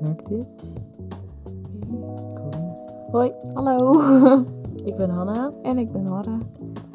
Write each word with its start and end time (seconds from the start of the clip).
Merk 0.00 0.26
dit? 0.26 0.46
Hoi, 3.10 3.32
hallo. 3.54 4.00
Ik 4.84 4.96
ben 4.96 5.10
Hanna. 5.10 5.52
en 5.62 5.78
ik 5.78 5.92
ben 5.92 6.02
Nora. 6.02 6.38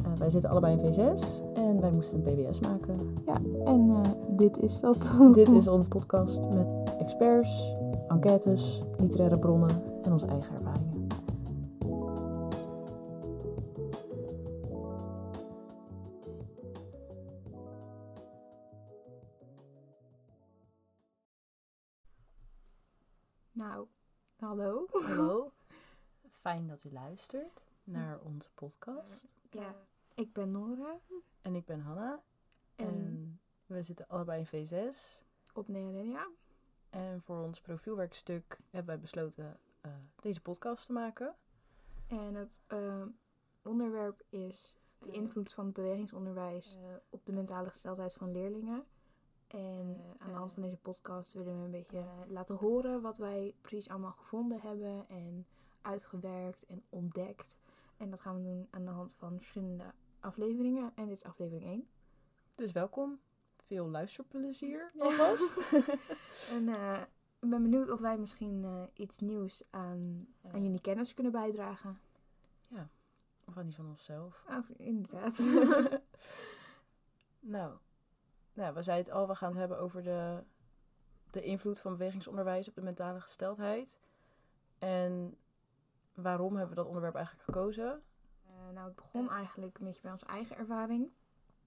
Uh, 0.05 0.13
wij 0.17 0.29
zitten 0.29 0.49
allebei 0.49 0.77
in 0.77 0.93
V6 0.93 1.21
en 1.53 1.81
wij 1.81 1.91
moesten 1.91 2.17
een 2.25 2.35
PBS 2.35 2.59
maken. 2.59 2.95
Ja, 3.25 3.41
en 3.65 3.89
uh, 3.89 3.99
dit 4.29 4.59
is 4.59 4.79
dat. 4.79 5.09
Dit 5.33 5.49
is 5.49 5.67
onze 5.77 5.89
podcast 5.89 6.41
met 6.53 6.67
experts, 6.99 7.75
enquêtes, 8.07 8.81
literaire 8.97 9.39
bronnen 9.39 9.81
en 10.03 10.11
onze 10.11 10.25
eigen 10.25 10.55
ervaringen. 10.55 10.88
Nou, 23.59 23.87
hallo. 24.35 24.87
Hallo. 24.91 25.51
Fijn 26.41 26.67
dat 26.67 26.83
u 26.83 26.91
luistert 26.91 27.63
naar 27.83 28.19
onze 28.19 28.51
podcast. 28.53 29.27
Ja, 29.49 29.75
ik 30.13 30.33
ben 30.33 30.51
Nora 30.51 30.99
En 31.41 31.55
ik 31.55 31.65
ben 31.65 31.79
Hanna. 31.81 32.23
En, 32.75 32.87
En- 32.87 33.39
we 33.65 33.81
zitten 33.81 34.07
allebei 34.07 34.47
in 34.51 34.67
V6. 34.67 34.97
op 35.53 35.67
Neorelia. 35.67 36.27
En 36.89 37.21
voor 37.21 37.43
ons 37.43 37.61
profielwerkstuk 37.61 38.57
hebben 38.69 38.85
wij 38.93 38.99
besloten 38.99 39.59
eh, 39.81 39.91
deze 40.21 40.41
podcast 40.41 40.85
te 40.85 40.93
maken. 40.93 41.35
En 42.07 42.35
het 42.35 42.61
eh, 42.67 43.05
onderwerp 43.61 44.23
is 44.29 44.77
de 44.99 45.11
invloed 45.11 45.53
van 45.53 45.65
het 45.65 45.73
bewegingsonderwijs 45.73 46.75
eh, 46.75 46.95
op 47.09 47.25
de 47.25 47.31
mentale 47.31 47.69
gesteldheid 47.69 48.13
van 48.13 48.31
leerlingen. 48.31 48.85
En 49.53 49.95
eh, 49.99 50.25
aan 50.25 50.31
de 50.31 50.37
hand 50.37 50.53
van 50.53 50.61
deze 50.63 50.77
podcast 50.77 51.33
willen 51.33 51.57
we 51.59 51.65
een 51.65 51.71
beetje 51.71 51.97
eh, 51.99 52.05
laten 52.27 52.55
horen 52.55 53.01
wat 53.01 53.17
wij 53.17 53.55
precies 53.61 53.89
allemaal 53.89 54.11
gevonden 54.11 54.61
hebben 54.61 55.05
en 55.09 55.47
uitgewerkt 55.81 56.65
en 56.65 56.83
ontdekt. 56.89 57.59
En 57.97 58.09
dat 58.09 58.21
gaan 58.21 58.35
we 58.35 58.41
doen 58.43 58.67
aan 58.69 58.85
de 58.85 58.91
hand 58.91 59.13
van 59.13 59.37
verschillende 59.37 59.93
afleveringen. 60.19 60.91
En 60.95 61.07
dit 61.07 61.17
is 61.17 61.23
aflevering 61.23 61.63
1. 61.65 61.87
Dus 62.55 62.71
welkom. 62.71 63.19
Veel 63.57 63.87
luisterplezier 63.89 64.91
Ja. 64.93 65.03
alvast. 65.03 65.71
En 66.55 66.67
eh, 66.67 67.01
ik 67.39 67.49
ben 67.49 67.61
benieuwd 67.61 67.91
of 67.91 67.99
wij 67.99 68.17
misschien 68.17 68.63
eh, 68.63 68.83
iets 68.93 69.19
nieuws 69.19 69.63
aan, 69.69 70.27
aan 70.51 70.63
jullie 70.63 70.81
kennis 70.81 71.13
kunnen 71.13 71.31
bijdragen. 71.31 71.99
of 73.45 73.57
aan 73.57 73.65
die 73.65 73.75
van 73.75 73.87
onszelf. 73.87 74.45
Inderdaad. 74.77 75.39
Nou, 77.39 77.77
nou, 78.59 78.73
we 78.73 78.83
zeiden 78.83 79.05
het 79.05 79.15
al, 79.15 79.27
we 79.27 79.35
gaan 79.35 79.49
het 79.49 79.59
hebben 79.59 79.79
over 79.79 80.03
de, 80.03 80.43
de 81.31 81.41
invloed 81.41 81.79
van 81.79 81.91
bewegingsonderwijs 81.91 82.67
op 82.67 82.75
de 82.75 82.81
mentale 82.81 83.21
gesteldheid. 83.21 83.99
En 84.77 85.37
waarom 86.13 86.51
hebben 86.51 86.69
we 86.69 86.75
dat 86.75 86.87
onderwerp 86.87 87.15
eigenlijk 87.15 87.45
gekozen? 87.45 88.03
Eh, 88.45 88.73
nou, 88.73 88.87
het 88.87 88.95
begon 88.95 89.29
eigenlijk 89.29 89.79
een 89.79 89.85
beetje 89.85 90.01
bij 90.01 90.11
onze 90.11 90.25
eigen 90.25 90.57
ervaring. 90.57 91.11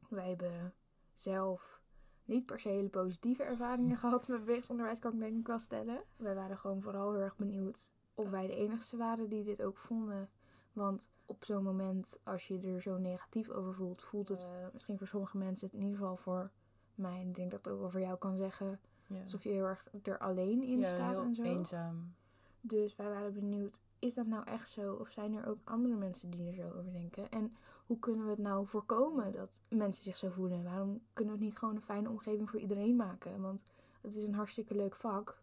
Wij 0.09 0.29
hebben 0.29 0.75
zelf 1.15 1.81
niet 2.25 2.47
per 2.47 2.61
se 2.61 2.69
hele 2.69 2.89
positieve 2.89 3.43
ervaringen 3.43 3.97
gehad 4.05 4.29
met 4.29 4.41
bewegingsonderwijs, 4.41 4.99
kan 4.99 5.12
ik 5.12 5.21
denk 5.21 5.39
ik 5.39 5.47
wel 5.47 5.59
stellen. 5.59 6.05
Wij 6.17 6.34
waren 6.34 6.59
gewoon 6.59 6.83
vooral 6.83 7.12
heel 7.12 7.23
erg 7.23 7.37
benieuwd 7.37 7.95
of 8.15 8.31
wij 8.31 8.47
de 8.47 8.56
enigste 8.56 8.97
waren 8.97 9.29
die 9.29 9.45
dit 9.45 9.62
ook 9.62 9.79
vonden. 9.79 10.31
Want 10.73 11.11
op 11.27 11.45
zo'n 11.45 11.62
moment, 11.62 12.21
als 12.25 12.49
je 12.49 12.61
er 12.61 12.83
zo 12.83 12.99
negatief 12.99 13.49
over 13.49 13.75
voelt, 13.75 14.03
voelt 14.03 14.29
het 14.29 14.45
eh, 14.45 14.51
misschien 14.73 14.99
voor 14.99 15.06
sommige 15.06 15.37
mensen, 15.37 15.73
in 15.73 15.81
ieder 15.81 15.97
geval 15.97 16.17
voor 16.17 16.51
mij, 16.95 17.21
en 17.21 17.29
ik 17.29 17.35
denk 17.35 17.51
dat 17.51 17.59
ik 17.59 17.65
het 17.65 17.75
ook 17.75 17.91
voor 17.91 18.01
jou 18.01 18.19
kan 18.19 18.37
zeggen, 18.37 18.81
Ja, 19.07 19.21
alsof 19.23 19.43
je 19.43 19.48
heel 19.48 19.65
erg 19.67 19.87
er 20.03 20.19
alleen 20.19 20.62
in 20.62 20.79
ja 20.79 20.89
staat 20.89 21.11
heel 21.11 21.23
en 21.23 21.34
zo. 21.34 21.43
eenzaam. 21.43 22.15
Dus 22.61 22.97
wij 22.97 23.09
waren 23.09 23.33
benieuwd, 23.33 23.81
is 23.99 24.15
dat 24.15 24.27
nou 24.27 24.44
echt 24.47 24.69
zo? 24.69 24.94
Of 24.94 25.11
zijn 25.11 25.34
er 25.34 25.47
ook 25.49 25.59
andere 25.65 25.94
mensen 25.94 26.31
die 26.31 26.47
er 26.49 26.55
zo 26.55 26.78
over 26.78 26.93
denken? 26.93 27.31
En 27.31 27.56
hoe 27.87 27.99
kunnen 27.99 28.25
we 28.25 28.31
het 28.31 28.39
nou 28.39 28.66
voorkomen 28.66 29.33
dat 29.33 29.61
mensen 29.69 30.03
zich 30.05 30.16
zo 30.16 30.28
voelen? 30.28 30.65
Waarom 30.65 31.00
kunnen 31.12 31.34
we 31.34 31.39
het 31.41 31.49
niet 31.50 31.59
gewoon 31.59 31.75
een 31.77 31.83
fijne 31.83 32.09
omgeving 32.09 32.50
voor 32.50 32.61
iedereen 32.61 32.97
maken? 32.97 33.41
Want 33.41 33.65
het 34.00 34.15
is 34.16 34.25
een 34.25 34.34
hartstikke 34.34 34.75
leuk 34.75 34.95
vak. 34.97 35.39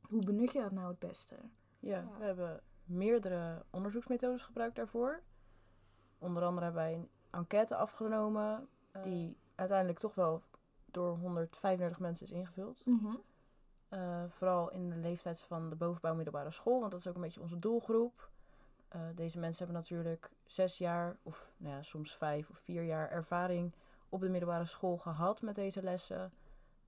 Hoe 0.00 0.24
benut 0.24 0.52
je 0.52 0.60
dat 0.60 0.72
nou 0.72 0.88
het 0.88 0.98
beste? 0.98 1.34
Ja, 1.78 1.98
Ja. 1.98 2.18
we 2.18 2.24
hebben 2.24 2.60
meerdere 2.84 3.64
onderzoeksmethodes 3.70 4.42
gebruikt 4.42 4.76
daarvoor. 4.76 5.20
Onder 6.18 6.42
andere 6.42 6.64
hebben 6.64 6.82
wij 6.82 6.94
een 6.94 7.08
enquête 7.30 7.76
afgenomen 7.76 8.68
die 9.02 9.36
uiteindelijk 9.54 9.98
toch 9.98 10.14
wel 10.14 10.42
door 10.92 11.16
135 11.16 11.98
mensen 11.98 12.26
is 12.26 12.32
ingevuld. 12.32 12.82
Eh, 13.88 14.24
vooral 14.28 14.70
in 14.70 14.88
de 14.88 14.96
leeftijd 14.96 15.40
van 15.40 15.68
de 15.70 15.76
bovenbouw 15.76 16.14
middelbare 16.14 16.50
school, 16.50 16.78
want 16.78 16.90
dat 16.90 17.00
is 17.00 17.06
ook 17.06 17.14
een 17.14 17.20
beetje 17.20 17.40
onze 17.40 17.58
doelgroep. 17.58 18.30
Eh, 18.88 19.00
deze 19.14 19.38
mensen 19.38 19.64
hebben 19.64 19.82
natuurlijk 19.82 20.30
zes 20.44 20.78
jaar 20.78 21.16
of 21.22 21.52
nou 21.56 21.74
ja, 21.74 21.82
soms 21.82 22.16
vijf 22.16 22.50
of 22.50 22.58
vier 22.58 22.82
jaar 22.82 23.10
ervaring 23.10 23.72
op 24.08 24.20
de 24.20 24.28
middelbare 24.28 24.64
school 24.64 24.96
gehad 24.96 25.42
met 25.42 25.54
deze 25.54 25.82
lessen. 25.82 26.32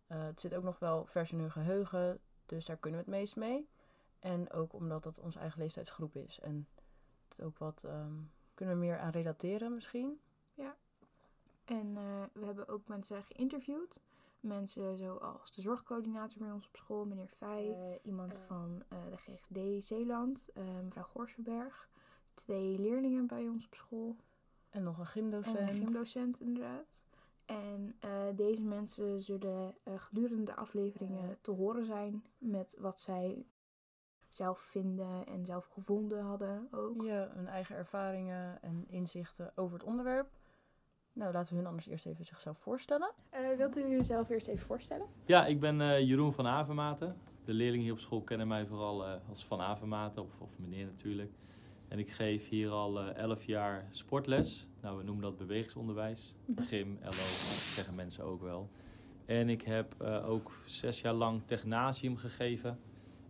Eh, 0.06 0.24
het 0.24 0.40
zit 0.40 0.54
ook 0.54 0.62
nog 0.62 0.78
wel 0.78 1.06
vers 1.06 1.32
in 1.32 1.38
hun 1.38 1.50
geheugen, 1.50 2.20
dus 2.46 2.66
daar 2.66 2.76
kunnen 2.76 3.00
we 3.00 3.06
het 3.06 3.16
meest 3.16 3.36
mee. 3.36 3.68
En 4.18 4.52
ook 4.52 4.72
omdat 4.72 5.02
dat 5.02 5.18
onze 5.18 5.38
eigen 5.38 5.60
leeftijdsgroep 5.60 6.16
is. 6.16 6.40
En 6.40 6.68
het 7.28 7.42
ook 7.42 7.58
wat 7.58 7.84
ehm, 7.84 8.14
kunnen 8.54 8.74
we 8.74 8.80
meer 8.80 8.98
aan 8.98 9.10
relateren 9.10 9.74
misschien. 9.74 10.20
En 11.64 11.96
eh, 11.96 12.22
we 12.32 12.44
hebben 12.44 12.68
ook 12.68 12.88
mensen 12.88 13.22
geïnterviewd. 13.22 14.00
Mensen 14.40 14.96
zoals 14.96 15.52
de 15.52 15.60
zorgcoördinator 15.60 16.38
bij 16.38 16.50
ons 16.50 16.66
op 16.66 16.76
school, 16.76 17.04
meneer 17.04 17.28
Fij. 17.28 17.72
Eh, 17.72 17.98
iemand 18.02 18.40
eh, 18.40 18.46
van 18.46 18.82
de 18.88 19.16
GGD 19.16 19.84
Zeeland, 19.84 20.48
mevrouw 20.84 21.02
Gorsenberg. 21.02 21.88
Twee 22.34 22.78
leerlingen 22.78 23.26
bij 23.26 23.48
ons 23.48 23.66
op 23.66 23.74
school. 23.74 24.16
En 24.70 24.82
nog 24.82 24.94
een 24.98 25.04
En 25.04 25.10
gymdocent. 25.10 25.58
een 25.58 25.76
gymdocent 25.76 26.40
inderdaad. 26.40 27.02
En 27.44 27.98
deze 28.34 28.62
mensen 28.62 29.20
zullen 29.20 29.74
gedurende 29.84 30.44
de 30.44 30.54
afleveringen 30.54 31.38
te 31.40 31.50
horen 31.50 31.84
zijn 31.84 32.24
met 32.38 32.76
wat 32.78 33.00
zij 33.00 33.46
zelf 34.28 34.60
vinden 34.60 35.26
en 35.26 35.46
zelf 35.46 35.66
gevonden 35.66 36.22
hadden 36.22 36.68
ook. 36.70 37.02
Ja, 37.02 37.30
hun 37.32 37.46
eigen 37.46 37.76
ervaringen 37.76 38.62
en 38.62 38.84
inzichten 38.88 39.52
over 39.54 39.78
het 39.78 39.86
onderwerp. 39.86 40.30
Nou, 41.14 41.32
laten 41.32 41.52
we 41.52 41.58
hun 41.58 41.68
anders 41.68 41.86
eerst 41.86 42.06
even 42.06 42.24
zichzelf 42.24 42.58
voorstellen. 42.58 43.12
Eh, 43.30 43.40
wilt 43.56 43.76
u 43.76 43.82
uzelf 43.82 44.28
eerst 44.30 44.46
even 44.46 44.66
voorstellen? 44.66 45.06
Ja, 45.24 45.46
ik 45.46 45.60
ben 45.60 45.80
eh, 45.80 46.00
Jeroen 46.00 46.32
van 46.32 46.46
Avermaten. 46.46 47.16
De 47.44 47.52
leerlingen 47.52 47.84
hier 47.84 47.92
op 47.92 47.98
school 47.98 48.22
kennen 48.22 48.48
mij 48.48 48.66
vooral 48.66 49.06
eh, 49.06 49.12
als 49.28 49.44
Van 49.44 49.60
Avermaten, 49.60 50.22
of, 50.22 50.30
of 50.38 50.58
meneer 50.58 50.84
natuurlijk. 50.84 51.32
En 51.88 51.98
ik 51.98 52.10
geef 52.10 52.48
hier 52.48 52.70
al 52.70 53.00
eh, 53.00 53.16
11 53.16 53.44
jaar 53.44 53.86
sportles. 53.90 54.66
Nou, 54.80 54.96
we 54.96 55.02
noemen 55.02 55.22
dat 55.22 55.36
bewegingsonderwijs. 55.36 56.34
Gym, 56.56 56.98
LO, 57.02 57.10
zeggen 57.74 57.94
mensen 57.94 58.24
ook 58.24 58.42
wel. 58.42 58.68
En 59.26 59.48
ik 59.48 59.62
heb 59.62 59.94
eh, 60.00 60.28
ook 60.28 60.52
zes 60.64 61.00
jaar 61.00 61.12
lang 61.12 61.42
technasium 61.44 62.16
gegeven. 62.16 62.78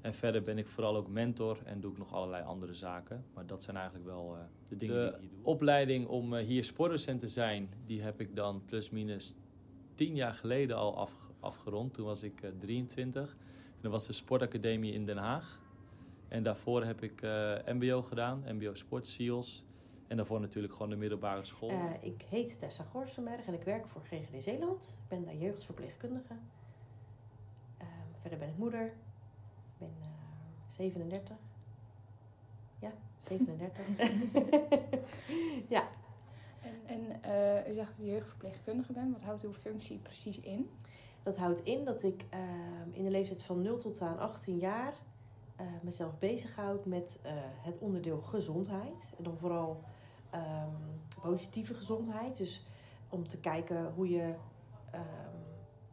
En 0.04 0.14
verder 0.14 0.42
ben 0.42 0.58
ik 0.58 0.66
vooral 0.66 0.96
ook 0.96 1.08
mentor 1.08 1.58
en 1.64 1.80
doe 1.80 1.92
ik 1.92 1.98
nog 1.98 2.12
allerlei 2.12 2.44
andere 2.44 2.74
zaken. 2.74 3.24
Maar 3.34 3.46
dat 3.46 3.62
zijn 3.62 3.76
eigenlijk 3.76 4.06
wel 4.06 4.36
eh, 4.36 4.42
de 4.68 4.76
dingen 4.76 4.96
die 4.96 5.06
ik 5.06 5.20
hier 5.20 5.28
doe. 5.28 5.38
De 5.38 5.44
opleiding 5.48 6.06
om 6.06 6.34
eh, 6.34 6.46
hier 6.46 6.64
sportdocent 6.64 7.20
te 7.20 7.28
zijn, 7.28 7.68
die 7.86 8.02
heb 8.02 8.20
ik 8.20 8.36
dan 8.36 8.62
plus 8.64 8.90
minus 8.90 9.34
tien 9.94 10.14
jaar 10.14 10.34
geleden 10.34 10.76
al 10.76 10.96
af, 10.96 11.14
afgerond. 11.40 11.94
Toen 11.94 12.06
was 12.06 12.22
ik 12.22 12.42
eh, 12.42 12.50
23. 12.58 13.30
En 13.30 13.80
dat 13.80 13.92
was 13.92 14.06
de 14.06 14.12
Sportacademie 14.12 14.92
in 14.92 15.06
Den 15.06 15.16
Haag. 15.16 15.60
En 16.28 16.42
daarvoor 16.42 16.84
heb 16.84 17.02
ik 17.02 17.22
eh, 17.22 17.54
MBO 17.66 18.02
gedaan, 18.02 18.44
MBO 18.48 18.74
Sport 18.74 19.06
SEALS. 19.06 19.64
En 20.06 20.16
daarvoor 20.16 20.40
natuurlijk 20.40 20.72
gewoon 20.72 20.90
de 20.90 20.96
middelbare 20.96 21.44
school. 21.44 21.68
Eh, 21.68 21.92
ik 22.00 22.22
heet 22.28 22.58
Tessa 22.58 22.84
Gorsenberg 22.84 23.46
en 23.46 23.54
ik 23.54 23.62
werk 23.62 23.86
voor 23.86 24.02
GGD 24.04 24.44
Zeeland. 24.44 25.00
Ik 25.02 25.08
ben 25.08 25.24
daar 25.24 25.36
jeugdverpleegkundige. 25.36 26.34
Ehm, 27.78 27.88
verder 28.20 28.38
ben 28.38 28.48
ik 28.48 28.56
moeder. 28.56 28.94
Ik 29.78 29.78
ben 29.78 29.94
eh, 30.00 30.08
37. 30.68 31.36
Ja, 32.78 32.92
37. 33.18 33.86
ja, 35.74 35.88
En, 36.60 36.74
en 36.86 37.22
eh, 37.22 37.70
u 37.70 37.74
zegt 37.74 37.96
dat 37.96 38.06
u 38.06 38.10
jeugdverpleegkundige 38.10 38.92
bent. 38.92 39.12
Wat 39.12 39.22
houdt 39.22 39.42
uw 39.42 39.52
functie 39.52 39.98
precies 39.98 40.40
in? 40.40 40.70
dat 41.24 41.36
houdt 41.36 41.60
in 41.64 41.84
dat 41.84 42.02
ik 42.02 42.24
ehm, 42.30 42.90
in 42.90 43.04
de 43.04 43.10
leeftijd 43.10 43.42
van 43.42 43.62
0 43.62 43.78
tot 43.78 44.00
aan 44.00 44.18
18 44.18 44.58
jaar 44.58 44.94
eh, 45.56 45.66
mezelf 45.82 46.18
bezighoud 46.18 46.86
met 46.86 47.20
eh, 47.22 47.32
het 47.38 47.78
onderdeel 47.78 48.22
gezondheid. 48.22 49.12
En 49.18 49.24
dan 49.24 49.36
vooral 49.38 49.80
ehm, 50.30 50.68
positieve 51.22 51.74
gezondheid. 51.74 52.36
Dus 52.36 52.66
om 53.08 53.28
te 53.28 53.40
kijken 53.40 53.92
hoe 53.94 54.08
je, 54.08 54.34
ehm, 54.90 55.33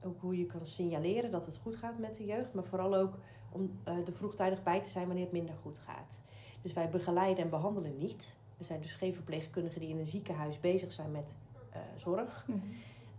ook 0.06 0.22
hoe 0.22 0.38
je 0.38 0.46
kan 0.46 0.68
signaleren 0.68 1.32
dat 1.32 1.46
het 1.46 1.58
goed 1.58 1.76
gaat 1.76 1.98
met 1.98 2.16
de 2.16 2.26
jeugd. 2.26 2.54
Maar 2.54 2.64
vooral 2.64 2.96
ook 2.96 3.18
om 3.52 3.80
eh, 3.84 4.08
er 4.08 4.14
vroegtijdig 4.14 4.64
bij 4.64 4.82
te 4.82 4.90
zijn 4.90 5.06
wanneer 5.06 5.24
het 5.24 5.34
minder 5.34 5.56
goed 5.56 5.80
gaat. 5.80 6.24
Dus 6.62 6.74
wij 6.74 6.90
begeleiden 6.90 7.44
en 7.44 7.50
behandelen 7.50 7.98
niet. 7.98 8.38
We 8.58 8.64
zijn 8.64 8.82
dus 8.82 8.94
geen 8.94 9.14
verpleegkundigen 9.14 9.80
die 9.80 9.90
in 9.90 9.98
een 9.98 10.06
ziekenhuis 10.06 10.60
bezig 10.60 10.92
zijn 10.92 11.12
met 11.12 11.36
eh, 11.70 11.82
zorg. 11.96 12.46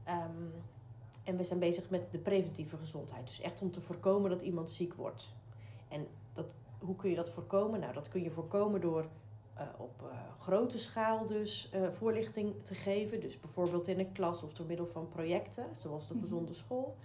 Ehm, 0.05 0.47
en 1.25 1.37
we 1.37 1.45
zijn 1.45 1.59
bezig 1.59 1.91
met 1.91 2.09
de 2.11 2.19
preventieve 2.19 2.77
gezondheid. 2.77 3.27
Dus 3.27 3.41
echt 3.41 3.63
om 3.63 3.71
te 3.71 3.81
voorkomen 3.81 4.31
dat 4.31 4.43
iemand 4.43 4.71
ziek 4.71 4.95
wordt. 4.95 5.33
En 5.89 6.07
dat, 6.33 6.55
hoe 6.79 6.97
kun 6.97 7.11
je 7.11 7.17
dat 7.17 7.31
voorkomen? 7.31 7.81
Nou, 7.81 7.93
dat 7.93 8.09
kun 8.09 8.23
je 8.23 8.31
voorkomen 8.31 8.81
door 8.81 9.07
uh, 9.57 9.63
op 9.77 10.03
uh, 10.03 10.09
grote 10.39 10.79
schaal 10.79 11.27
dus 11.27 11.71
uh, 11.75 11.89
voorlichting 11.91 12.55
te 12.63 12.75
geven. 12.75 13.21
Dus 13.21 13.41
bijvoorbeeld 13.41 13.89
in 13.89 13.99
een 13.99 14.13
klas 14.13 14.43
of 14.43 14.53
door 14.53 14.67
middel 14.67 14.87
van 14.87 15.09
projecten, 15.09 15.67
zoals 15.77 16.09
de 16.09 16.19
gezonde 16.21 16.55
school. 16.55 16.97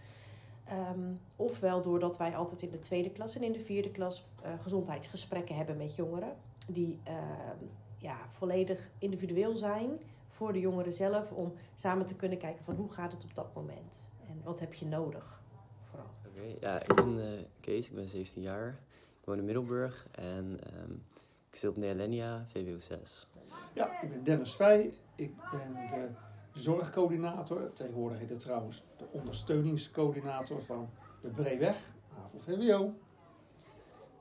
Um, 0.95 1.19
ofwel 1.35 1.81
doordat 1.81 2.17
wij 2.17 2.35
altijd 2.35 2.61
in 2.61 2.71
de 2.71 2.79
tweede 2.79 3.09
klas 3.09 3.35
en 3.35 3.43
in 3.43 3.51
de 3.51 3.59
vierde 3.59 3.91
klas 3.91 4.29
gezondheidsgesprekken 4.61 5.55
hebben 5.55 5.77
met 5.77 5.95
jongeren. 5.95 6.35
Die 6.67 6.99
ehm, 7.03 7.65
ja, 7.97 8.17
volledig 8.29 8.89
individueel 8.99 9.55
zijn 9.55 9.99
voor 10.27 10.53
de 10.53 10.59
jongeren 10.59 10.93
zelf. 10.93 11.31
Om 11.31 11.53
samen 11.75 12.05
te 12.05 12.15
kunnen 12.15 12.37
kijken 12.37 12.65
van 12.65 12.75
hoe 12.75 12.91
gaat 12.91 13.11
het 13.11 13.23
op 13.23 13.35
dat 13.35 13.55
moment. 13.55 14.09
En 14.27 14.41
wat 14.43 14.59
heb 14.59 14.73
je 14.73 14.85
nodig 14.85 15.41
vooral. 15.81 16.09
Oké, 16.27 16.39
okay, 16.39 16.57
ja, 16.59 16.81
ik 16.81 16.95
ben 16.95 17.45
Kees, 17.59 17.89
ik 17.89 17.95
ben 17.95 18.09
17 18.09 18.41
jaar. 18.41 18.79
Ik 19.19 19.25
woon 19.25 19.37
in 19.37 19.45
Middelburg 19.45 20.07
en... 20.11 20.59
Um, 20.83 21.03
ik 21.16 21.16
zit 21.57 21.69
op 21.69 21.77
Nealenia, 21.77 22.45
VWO 22.45 22.79
6. 22.79 23.27
Ja, 23.73 24.01
ik 24.01 24.09
ben 24.09 24.23
Dennis 24.23 24.55
Vij. 24.55 24.93
Ik 25.15 25.35
ben 25.51 25.73
de 25.73 26.09
zorgcoördinator. 26.53 27.73
Tegenwoordig 27.73 28.19
heet 28.19 28.29
het 28.29 28.39
trouwens 28.39 28.83
de 28.97 29.05
ondersteuningscoördinator 29.11 30.63
van 30.63 30.89
de 31.21 31.27
Breeweg, 31.27 31.93
HAVO 32.13 32.37
VWO. 32.37 32.93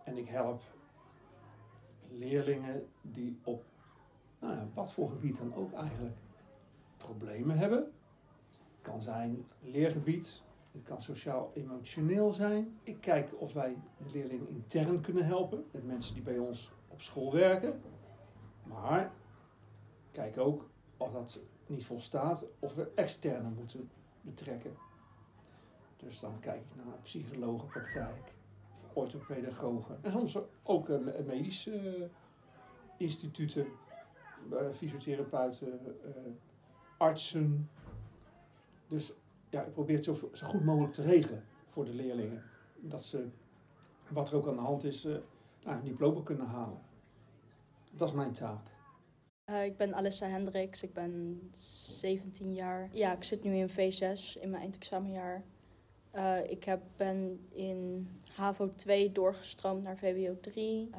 En 0.04 0.16
ik 0.16 0.28
help 0.28 0.62
leerlingen 2.08 2.88
die 3.02 3.38
op 3.44 3.64
nou 4.38 4.54
ja, 4.54 4.68
wat 4.74 4.92
voor 4.92 5.08
gebied 5.08 5.36
dan 5.38 5.54
ook 5.54 5.72
eigenlijk 5.72 6.16
problemen 6.96 7.58
hebben. 7.58 7.78
Het 7.78 8.92
kan 8.92 9.02
zijn 9.02 9.46
leergebied, 9.60 10.42
het 10.72 10.82
kan 10.82 11.02
sociaal-emotioneel 11.02 12.32
zijn. 12.32 12.78
Ik 12.82 13.00
kijk 13.00 13.40
of 13.40 13.52
wij 13.52 13.76
de 13.96 14.10
leerlingen 14.12 14.48
intern 14.48 15.00
kunnen 15.00 15.24
helpen 15.24 15.64
met 15.70 15.86
mensen 15.86 16.14
die 16.14 16.22
bij 16.22 16.38
ons 16.38 16.72
op 16.96 17.02
school 17.02 17.32
werken. 17.32 17.80
Maar 18.62 19.12
kijk 20.10 20.38
ook 20.38 20.68
of 20.96 21.12
dat 21.12 21.40
niet 21.66 21.84
volstaat, 21.84 22.44
of 22.58 22.74
we 22.74 22.90
externe 22.94 23.48
moeten 23.48 23.90
betrekken. 24.20 24.76
Dus 25.96 26.20
dan 26.20 26.38
kijk 26.40 26.60
ik 26.60 26.84
naar 26.84 26.94
psychologenpraktijk, 27.02 28.32
orthopedagogen 28.92 29.98
en 30.02 30.12
soms 30.12 30.38
ook 30.62 30.88
uh, 30.88 30.98
medische 31.26 31.98
uh, 31.98 32.04
instituten, 32.98 33.66
fysiotherapeuten, 34.72 35.80
artsen. 36.96 37.70
Dus 38.88 39.12
ja, 39.50 39.62
ik 39.62 39.72
probeer 39.72 39.96
het 39.96 40.04
zo, 40.04 40.30
goed 40.42 40.64
mogelijk 40.64 40.92
te 40.92 41.02
regelen 41.02 41.44
voor 41.68 41.84
de 41.84 41.94
leerlingen. 41.94 42.42
Dat 42.80 43.02
ze, 43.02 43.26
wat 44.08 44.28
er 44.28 44.36
ook 44.36 44.48
aan 44.48 44.56
de 44.56 44.60
hand 44.60 44.84
is, 44.84 45.06
nou, 45.66 45.78
een 45.78 45.84
diploma 45.84 46.20
kunnen 46.24 46.46
halen. 46.46 46.78
Dat 47.90 48.08
is 48.08 48.14
mijn 48.14 48.32
taak. 48.32 48.74
Uh, 49.50 49.64
ik 49.64 49.76
ben 49.76 49.94
Alissa 49.94 50.26
Hendricks, 50.26 50.82
ik 50.82 50.92
ben 50.92 51.40
17 51.52 52.54
jaar. 52.54 52.88
Ja, 52.92 53.12
ik 53.12 53.24
zit 53.24 53.42
nu 53.42 53.54
in 53.54 53.70
V6 53.70 54.40
in 54.40 54.50
mijn 54.50 54.62
eindexamenjaar. 54.62 55.44
Uh, 56.14 56.50
ik 56.50 56.64
heb, 56.64 56.82
ben 56.96 57.46
in 57.50 58.08
HAVO 58.34 58.74
2 58.74 59.12
doorgestroomd 59.12 59.82
naar 59.82 59.96
VWO 59.96 60.40
3. 60.40 60.88
Uh, 60.90 60.96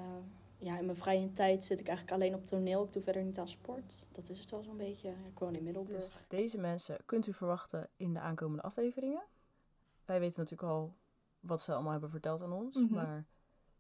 ja, 0.58 0.78
in 0.78 0.86
mijn 0.86 0.98
vrije 0.98 1.32
tijd 1.32 1.66
zit 1.66 1.80
ik 1.80 1.88
eigenlijk 1.88 2.18
alleen 2.18 2.36
op 2.36 2.46
toneel. 2.46 2.84
Ik 2.84 2.94
doe 2.94 3.04
verder 3.04 3.24
niet 3.24 3.40
aan 3.40 3.48
sport. 3.48 4.06
Dat 4.12 4.30
is 4.30 4.40
het 4.40 4.52
wel 4.52 4.64
zo'n 4.64 4.78
beetje. 4.78 5.10
Ik 5.10 5.40
woon 5.40 5.56
in 5.56 5.64
Middelburg. 5.64 6.00
Dus 6.00 6.26
deze 6.28 6.58
mensen 6.58 6.98
kunt 7.06 7.28
u 7.28 7.34
verwachten 7.34 7.90
in 7.96 8.14
de 8.14 8.20
aankomende 8.20 8.64
afleveringen. 8.64 9.24
Wij 10.06 10.20
weten 10.20 10.40
natuurlijk 10.40 10.70
al 10.70 10.96
wat 11.40 11.62
ze 11.62 11.74
allemaal 11.74 11.92
hebben 11.92 12.10
verteld 12.10 12.42
aan 12.42 12.54
ons. 12.54 12.76
Mm 12.76 12.86
-hmm. 12.86 12.96
Maar 12.96 13.26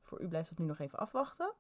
voor 0.07 0.21
u 0.21 0.27
blijft 0.27 0.50
het 0.50 0.59
nu 0.59 0.65
nog 0.65 0.80
even 0.80 1.00
afwachten. 1.00 1.54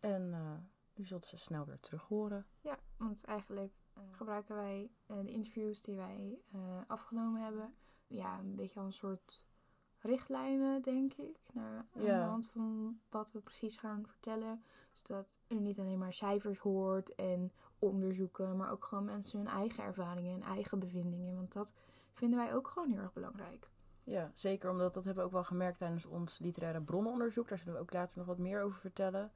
En 0.00 0.22
uh, 0.32 0.52
u 0.94 1.06
zult 1.06 1.26
ze 1.26 1.36
snel 1.36 1.64
weer 1.64 1.80
terug 1.80 2.02
horen. 2.02 2.46
Ja, 2.60 2.78
want 2.96 3.24
eigenlijk 3.24 3.72
uh, 3.98 4.02
gebruiken 4.10 4.54
wij 4.54 4.90
uh, 5.06 5.16
de 5.24 5.30
interviews 5.30 5.82
die 5.82 5.96
wij 5.96 6.38
afgenomen 6.86 7.42
hebben. 7.42 7.74
Ja, 8.06 8.38
een 8.38 8.54
beetje 8.54 8.80
als 8.80 8.86
een 8.86 8.92
soort 8.92 9.44
richtlijnen, 9.98 10.82
denk 10.82 11.14
ik. 11.14 11.38
Naar, 11.52 11.86
aan 11.92 12.02
de 12.02 12.12
hand 12.12 12.46
van 12.46 13.00
wat 13.10 13.32
we 13.32 13.40
precies 13.40 13.76
gaan 13.76 14.06
vertellen. 14.06 14.64
Zodat 14.90 15.40
u 15.48 15.60
niet 15.60 15.78
alleen 15.78 15.98
maar 15.98 16.12
cijfers 16.12 16.58
hoort 16.58 17.14
en 17.14 17.52
onderzoeken. 17.78 18.56
Maar 18.56 18.70
ook 18.70 18.84
gewoon 18.84 19.04
mensen 19.04 19.38
hun 19.38 19.48
eigen 19.48 19.84
ervaringen 19.84 20.34
en 20.34 20.48
eigen 20.48 20.78
bevindingen. 20.78 21.34
Want 21.34 21.52
dat 21.52 21.74
vinden 22.12 22.38
wij 22.38 22.54
ook 22.54 22.68
gewoon 22.68 22.90
heel 22.90 23.00
erg 23.00 23.12
belangrijk. 23.12 23.70
Ja, 24.04 24.30
zeker. 24.34 24.70
Omdat 24.70 24.94
dat 24.94 25.04
hebben 25.04 25.22
we 25.22 25.28
ook 25.28 25.34
wel 25.34 25.44
gemerkt 25.44 25.78
tijdens 25.78 26.06
ons 26.06 26.38
literaire 26.38 26.80
bronnenonderzoek. 26.80 27.48
Daar 27.48 27.58
zullen 27.58 27.74
we 27.74 27.80
ook 27.80 27.92
later 27.92 28.18
nog 28.18 28.26
wat 28.26 28.38
meer 28.38 28.62
over 28.62 28.78
vertellen. 28.78 29.32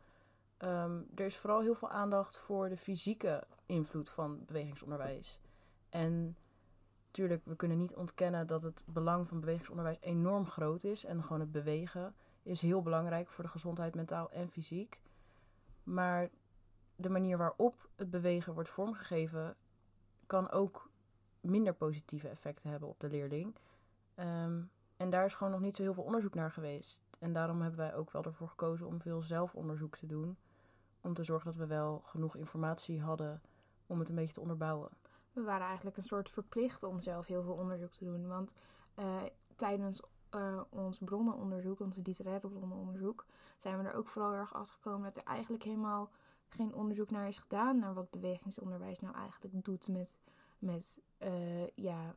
Um, 0.58 1.06
er 1.14 1.24
is 1.24 1.36
vooral 1.36 1.60
heel 1.60 1.74
veel 1.74 1.90
aandacht 1.90 2.38
voor 2.38 2.68
de 2.68 2.76
fysieke 2.76 3.46
invloed 3.66 4.10
van 4.10 4.44
bewegingsonderwijs. 4.46 5.40
En 5.88 6.36
natuurlijk, 7.06 7.44
we 7.44 7.56
kunnen 7.56 7.78
niet 7.78 7.94
ontkennen 7.94 8.46
dat 8.46 8.62
het 8.62 8.82
belang 8.86 9.28
van 9.28 9.40
bewegingsonderwijs 9.40 9.98
enorm 10.00 10.46
groot 10.46 10.84
is. 10.84 11.04
En 11.04 11.22
gewoon 11.22 11.40
het 11.40 11.52
bewegen 11.52 12.14
is 12.42 12.60
heel 12.60 12.82
belangrijk 12.82 13.28
voor 13.28 13.44
de 13.44 13.50
gezondheid 13.50 13.94
mentaal 13.94 14.30
en 14.30 14.50
fysiek. 14.50 15.00
Maar 15.82 16.30
de 16.96 17.08
manier 17.08 17.38
waarop 17.38 17.88
het 17.96 18.10
bewegen 18.10 18.54
wordt 18.54 18.68
vormgegeven 18.68 19.56
kan 20.26 20.50
ook 20.50 20.90
minder 21.40 21.74
positieve 21.74 22.28
effecten 22.28 22.70
hebben 22.70 22.88
op 22.88 23.00
de 23.00 23.08
leerling. 23.08 23.54
Um, 24.16 24.70
en 24.96 25.10
daar 25.10 25.24
is 25.24 25.34
gewoon 25.34 25.52
nog 25.52 25.60
niet 25.60 25.76
zo 25.76 25.82
heel 25.82 25.94
veel 25.94 26.02
onderzoek 26.02 26.34
naar 26.34 26.50
geweest. 26.50 27.00
En 27.18 27.32
daarom 27.32 27.60
hebben 27.60 27.78
wij 27.78 27.94
ook 27.94 28.10
wel 28.10 28.24
ervoor 28.24 28.48
gekozen 28.48 28.86
om 28.86 29.00
veel 29.00 29.22
zelfonderzoek 29.22 29.96
te 29.96 30.06
doen. 30.06 30.38
Om 31.00 31.14
te 31.14 31.22
zorgen 31.22 31.46
dat 31.46 31.56
we 31.56 31.66
wel 31.66 32.02
genoeg 32.04 32.36
informatie 32.36 33.00
hadden 33.00 33.42
om 33.86 33.98
het 33.98 34.08
een 34.08 34.14
beetje 34.14 34.34
te 34.34 34.40
onderbouwen. 34.40 34.90
We 35.32 35.42
waren 35.42 35.66
eigenlijk 35.66 35.96
een 35.96 36.02
soort 36.02 36.30
verplicht 36.30 36.82
om 36.82 37.00
zelf 37.00 37.26
heel 37.26 37.42
veel 37.42 37.54
onderzoek 37.54 37.90
te 37.90 38.04
doen. 38.04 38.26
Want 38.26 38.54
uh, 38.98 39.22
tijdens 39.56 40.02
uh, 40.34 40.60
ons 40.68 40.98
bronnenonderzoek, 40.98 41.80
ons 41.80 42.00
literaire 42.02 42.48
bronnenonderzoek, 42.48 43.26
zijn 43.58 43.78
we 43.78 43.88
er 43.88 43.94
ook 43.94 44.08
vooral 44.08 44.32
erg 44.32 44.54
afgekomen 44.54 45.02
dat 45.02 45.16
er 45.16 45.22
eigenlijk 45.22 45.62
helemaal 45.62 46.10
geen 46.48 46.74
onderzoek 46.74 47.10
naar 47.10 47.28
is 47.28 47.38
gedaan. 47.38 47.78
Naar 47.78 47.94
wat 47.94 48.10
bewegingsonderwijs 48.10 49.00
nou 49.00 49.14
eigenlijk 49.14 49.64
doet 49.64 49.88
met, 49.88 50.18
met 50.58 51.00
uh, 51.18 51.66
ja, 51.66 52.14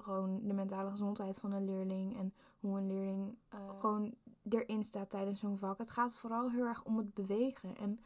gewoon 0.00 0.40
de 0.46 0.54
mentale 0.54 0.90
gezondheid 0.90 1.38
van 1.38 1.52
een 1.52 1.64
leerling 1.64 2.18
en 2.18 2.34
hoe 2.60 2.78
een 2.78 2.86
leerling 2.86 3.36
uh, 3.54 3.80
gewoon 3.80 4.14
erin 4.48 4.84
staat 4.84 5.10
tijdens 5.10 5.40
zo'n 5.40 5.58
vak. 5.58 5.78
Het 5.78 5.90
gaat 5.90 6.16
vooral 6.16 6.50
heel 6.50 6.64
erg 6.64 6.84
om 6.84 6.96
het 6.96 7.14
bewegen. 7.14 7.76
En 7.76 8.00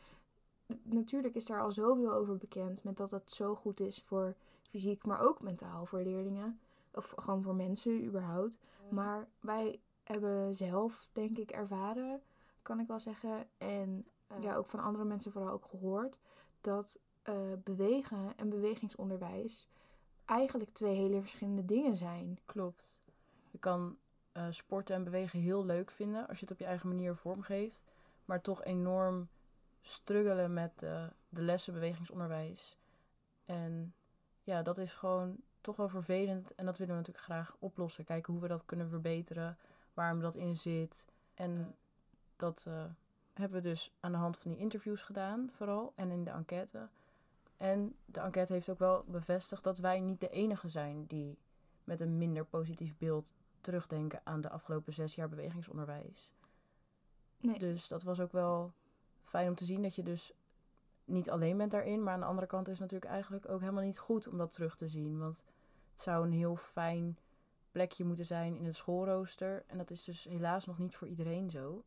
natuurlijk 0.82 1.34
is 1.34 1.46
daar 1.46 1.60
al 1.60 1.72
zoveel 1.72 2.12
over 2.12 2.36
bekend 2.36 2.84
met 2.84 2.96
dat 2.96 3.10
het 3.10 3.30
zo 3.30 3.54
goed 3.54 3.80
is 3.80 4.02
voor 4.02 4.34
fysiek, 4.70 5.06
maar 5.06 5.20
ook 5.20 5.42
mentaal 5.42 5.86
voor 5.86 6.02
leerlingen. 6.02 6.58
Of 6.92 7.14
gewoon 7.16 7.42
voor 7.42 7.54
mensen 7.54 8.04
überhaupt. 8.04 8.58
Maar 8.88 9.28
wij 9.40 9.80
hebben 10.02 10.54
zelf, 10.54 11.08
denk 11.12 11.38
ik, 11.38 11.50
ervaren, 11.50 12.22
kan 12.62 12.80
ik 12.80 12.86
wel 12.86 13.00
zeggen. 13.00 13.46
En 13.58 14.06
uh, 14.32 14.42
ja, 14.42 14.56
ook 14.56 14.66
van 14.66 14.80
andere 14.80 15.04
mensen 15.04 15.32
vooral 15.32 15.52
ook 15.52 15.64
gehoord. 15.64 16.20
Dat 16.60 16.98
uh, 17.28 17.34
bewegen 17.64 18.32
en 18.36 18.48
bewegingsonderwijs 18.48 19.68
eigenlijk 20.24 20.70
twee 20.72 20.94
hele 20.94 21.20
verschillende 21.20 21.64
dingen 21.64 21.96
zijn. 21.96 22.38
Klopt. 22.44 23.00
Je 23.50 23.58
kan 23.58 23.96
uh, 24.32 24.46
sporten 24.50 24.94
en 24.94 25.04
bewegen 25.04 25.40
heel 25.40 25.64
leuk 25.64 25.90
vinden 25.90 26.28
als 26.28 26.38
je 26.38 26.44
het 26.44 26.54
op 26.54 26.58
je 26.58 26.64
eigen 26.64 26.88
manier 26.88 27.16
vormgeeft. 27.16 27.84
Maar 28.24 28.40
toch 28.40 28.64
enorm 28.64 29.28
struggelen 29.80 30.52
met 30.52 30.82
uh, 30.82 31.04
de 31.28 31.42
lessen 31.42 31.72
bewegingsonderwijs. 31.72 32.76
En 33.44 33.94
ja, 34.42 34.62
dat 34.62 34.78
is 34.78 34.94
gewoon 34.94 35.36
toch 35.60 35.76
wel 35.76 35.88
vervelend. 35.88 36.54
En 36.54 36.64
dat 36.64 36.78
willen 36.78 36.94
we 36.94 36.98
natuurlijk 37.00 37.26
graag 37.26 37.56
oplossen. 37.58 38.04
Kijken 38.04 38.32
hoe 38.32 38.42
we 38.42 38.48
dat 38.48 38.64
kunnen 38.64 38.88
verbeteren. 38.88 39.58
Waarom 39.94 40.20
dat 40.20 40.34
in 40.34 40.56
zit. 40.56 41.06
En 41.34 41.74
dat 42.36 42.64
uh, 42.68 42.84
hebben 43.32 43.62
we 43.62 43.68
dus 43.68 43.92
aan 44.00 44.12
de 44.12 44.18
hand 44.18 44.38
van 44.38 44.50
die 44.50 44.60
interviews 44.60 45.02
gedaan, 45.02 45.50
vooral. 45.52 45.92
En 45.96 46.10
in 46.10 46.24
de 46.24 46.30
enquête. 46.30 46.88
En 47.56 47.96
de 48.04 48.20
enquête 48.20 48.52
heeft 48.52 48.70
ook 48.70 48.78
wel 48.78 49.04
bevestigd 49.06 49.64
dat 49.64 49.78
wij 49.78 50.00
niet 50.00 50.20
de 50.20 50.28
enige 50.28 50.68
zijn 50.68 51.06
die 51.06 51.38
met 51.84 52.00
een 52.00 52.18
minder 52.18 52.44
positief 52.44 52.96
beeld 52.98 53.34
terugdenken 53.60 54.20
aan 54.24 54.40
de 54.40 54.50
afgelopen 54.50 54.92
zes 54.92 55.14
jaar 55.14 55.28
bewegingsonderwijs. 55.28 56.32
Nee. 57.38 57.58
Dus 57.58 57.88
dat 57.88 58.02
was 58.02 58.20
ook 58.20 58.32
wel 58.32 58.72
fijn 59.22 59.48
om 59.48 59.54
te 59.54 59.64
zien 59.64 59.82
dat 59.82 59.94
je 59.94 60.02
dus 60.02 60.32
niet 61.04 61.30
alleen 61.30 61.56
bent 61.56 61.70
daarin. 61.70 62.02
Maar 62.02 62.14
aan 62.14 62.20
de 62.20 62.26
andere 62.26 62.46
kant 62.46 62.68
is 62.68 62.72
het 62.72 62.82
natuurlijk 62.82 63.10
eigenlijk 63.10 63.48
ook 63.48 63.60
helemaal 63.60 63.82
niet 63.82 63.98
goed 63.98 64.28
om 64.28 64.38
dat 64.38 64.52
terug 64.52 64.76
te 64.76 64.88
zien. 64.88 65.18
Want 65.18 65.44
het 65.92 66.00
zou 66.00 66.24
een 66.24 66.32
heel 66.32 66.56
fijn 66.56 67.18
plekje 67.70 68.04
moeten 68.04 68.26
zijn 68.26 68.56
in 68.56 68.64
het 68.64 68.76
schoolrooster. 68.76 69.64
En 69.66 69.78
dat 69.78 69.90
is 69.90 70.04
dus 70.04 70.24
helaas 70.24 70.66
nog 70.66 70.78
niet 70.78 70.96
voor 70.96 71.08
iedereen 71.08 71.50
zo. 71.50 71.84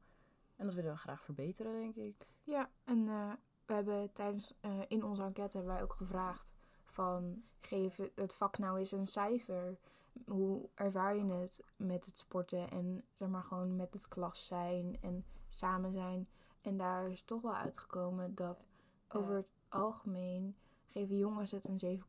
En 0.56 0.66
dat 0.66 0.74
willen 0.74 0.92
we 0.92 0.98
graag 0.98 1.22
verbeteren, 1.22 1.74
denk 1.74 1.96
ik. 1.96 2.28
Ja, 2.44 2.70
en 2.84 2.98
uh, 2.98 3.32
we 3.68 3.74
hebben 3.74 4.12
tijdens 4.14 4.54
uh, 4.62 4.72
in 4.88 5.04
onze 5.04 5.24
enquête 5.24 5.58
hebben 5.58 5.74
wij 5.76 5.84
ook 5.84 5.94
gevraagd 5.94 6.54
Van 6.86 7.44
geef 7.62 8.00
het 8.16 8.34
vak 8.34 8.58
nou 8.58 8.80
eens 8.80 8.92
een 8.92 9.08
cijfer. 9.08 9.78
Hoe 10.26 10.70
ervaar 10.74 11.16
je 11.16 11.26
het 11.26 11.64
met 11.76 12.06
het 12.06 12.18
sporten 12.18 12.70
en 12.70 13.04
zeg 13.14 13.28
maar 13.30 13.44
gewoon 13.44 13.76
met 13.76 13.94
het 13.94 14.08
klas 14.08 14.46
zijn 14.46 14.98
en 15.02 15.26
samen 15.50 15.92
zijn. 15.92 16.28
En 16.62 16.78
daar 16.78 17.10
is 17.10 17.22
toch 17.24 17.42
wel 17.42 17.56
uitgekomen 17.56 18.36
dat 18.36 18.68
over 19.08 19.36
het 19.36 19.48
algemeen 19.70 20.56
geven 20.86 21.18
jongens 21.18 21.52
het 21.52 21.68
een 21.68 22.00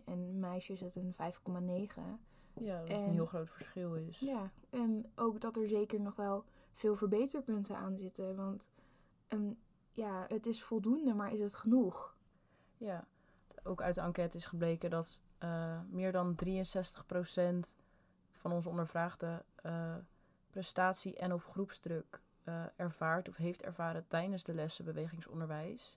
7,1 0.00 0.04
en 0.04 0.38
meisjes 0.38 0.80
het 0.80 0.96
een 0.96 1.14
5,9. 1.14 2.02
Ja, 2.52 2.80
dat 2.80 2.88
En- 2.88 3.02
een 3.02 3.12
heel 3.12 3.26
groot 3.26 3.50
verschil 3.50 3.94
is. 3.94 4.18
Ja, 4.18 4.50
en 4.70 5.12
ook 5.14 5.40
dat 5.40 5.56
er 5.56 5.66
zeker 5.68 6.00
nog 6.00 6.16
wel 6.16 6.44
veel 6.72 6.96
verbeterpunten 6.96 7.76
aan 7.76 7.96
zitten. 7.96 8.36
Want 8.36 8.70
ehm, 9.28 9.50
ja, 9.98 10.24
het 10.28 10.46
is 10.46 10.62
voldoende, 10.62 11.14
maar 11.14 11.32
is 11.32 11.40
het 11.40 11.54
genoeg? 11.54 12.16
Ja, 12.76 13.06
ook 13.62 13.82
uit 13.82 13.94
de 13.94 14.00
enquête 14.00 14.36
is 14.36 14.46
gebleken 14.46 14.90
dat 14.90 15.20
eh, 15.38 15.80
meer 15.90 16.12
dan 16.12 16.36
63% 16.46 16.48
van 18.32 18.52
onze 18.52 18.68
ondervraagden 18.68 19.44
eh, 19.54 19.94
prestatie 20.50 21.16
en 21.16 21.32
of 21.32 21.44
groepsdruk 21.44 22.20
eh, 22.44 22.64
ervaart 22.76 23.28
of 23.28 23.36
heeft 23.36 23.62
ervaren 23.62 24.04
tijdens 24.08 24.42
de 24.42 24.54
lessen 24.54 24.84
bewegingsonderwijs. 24.84 25.96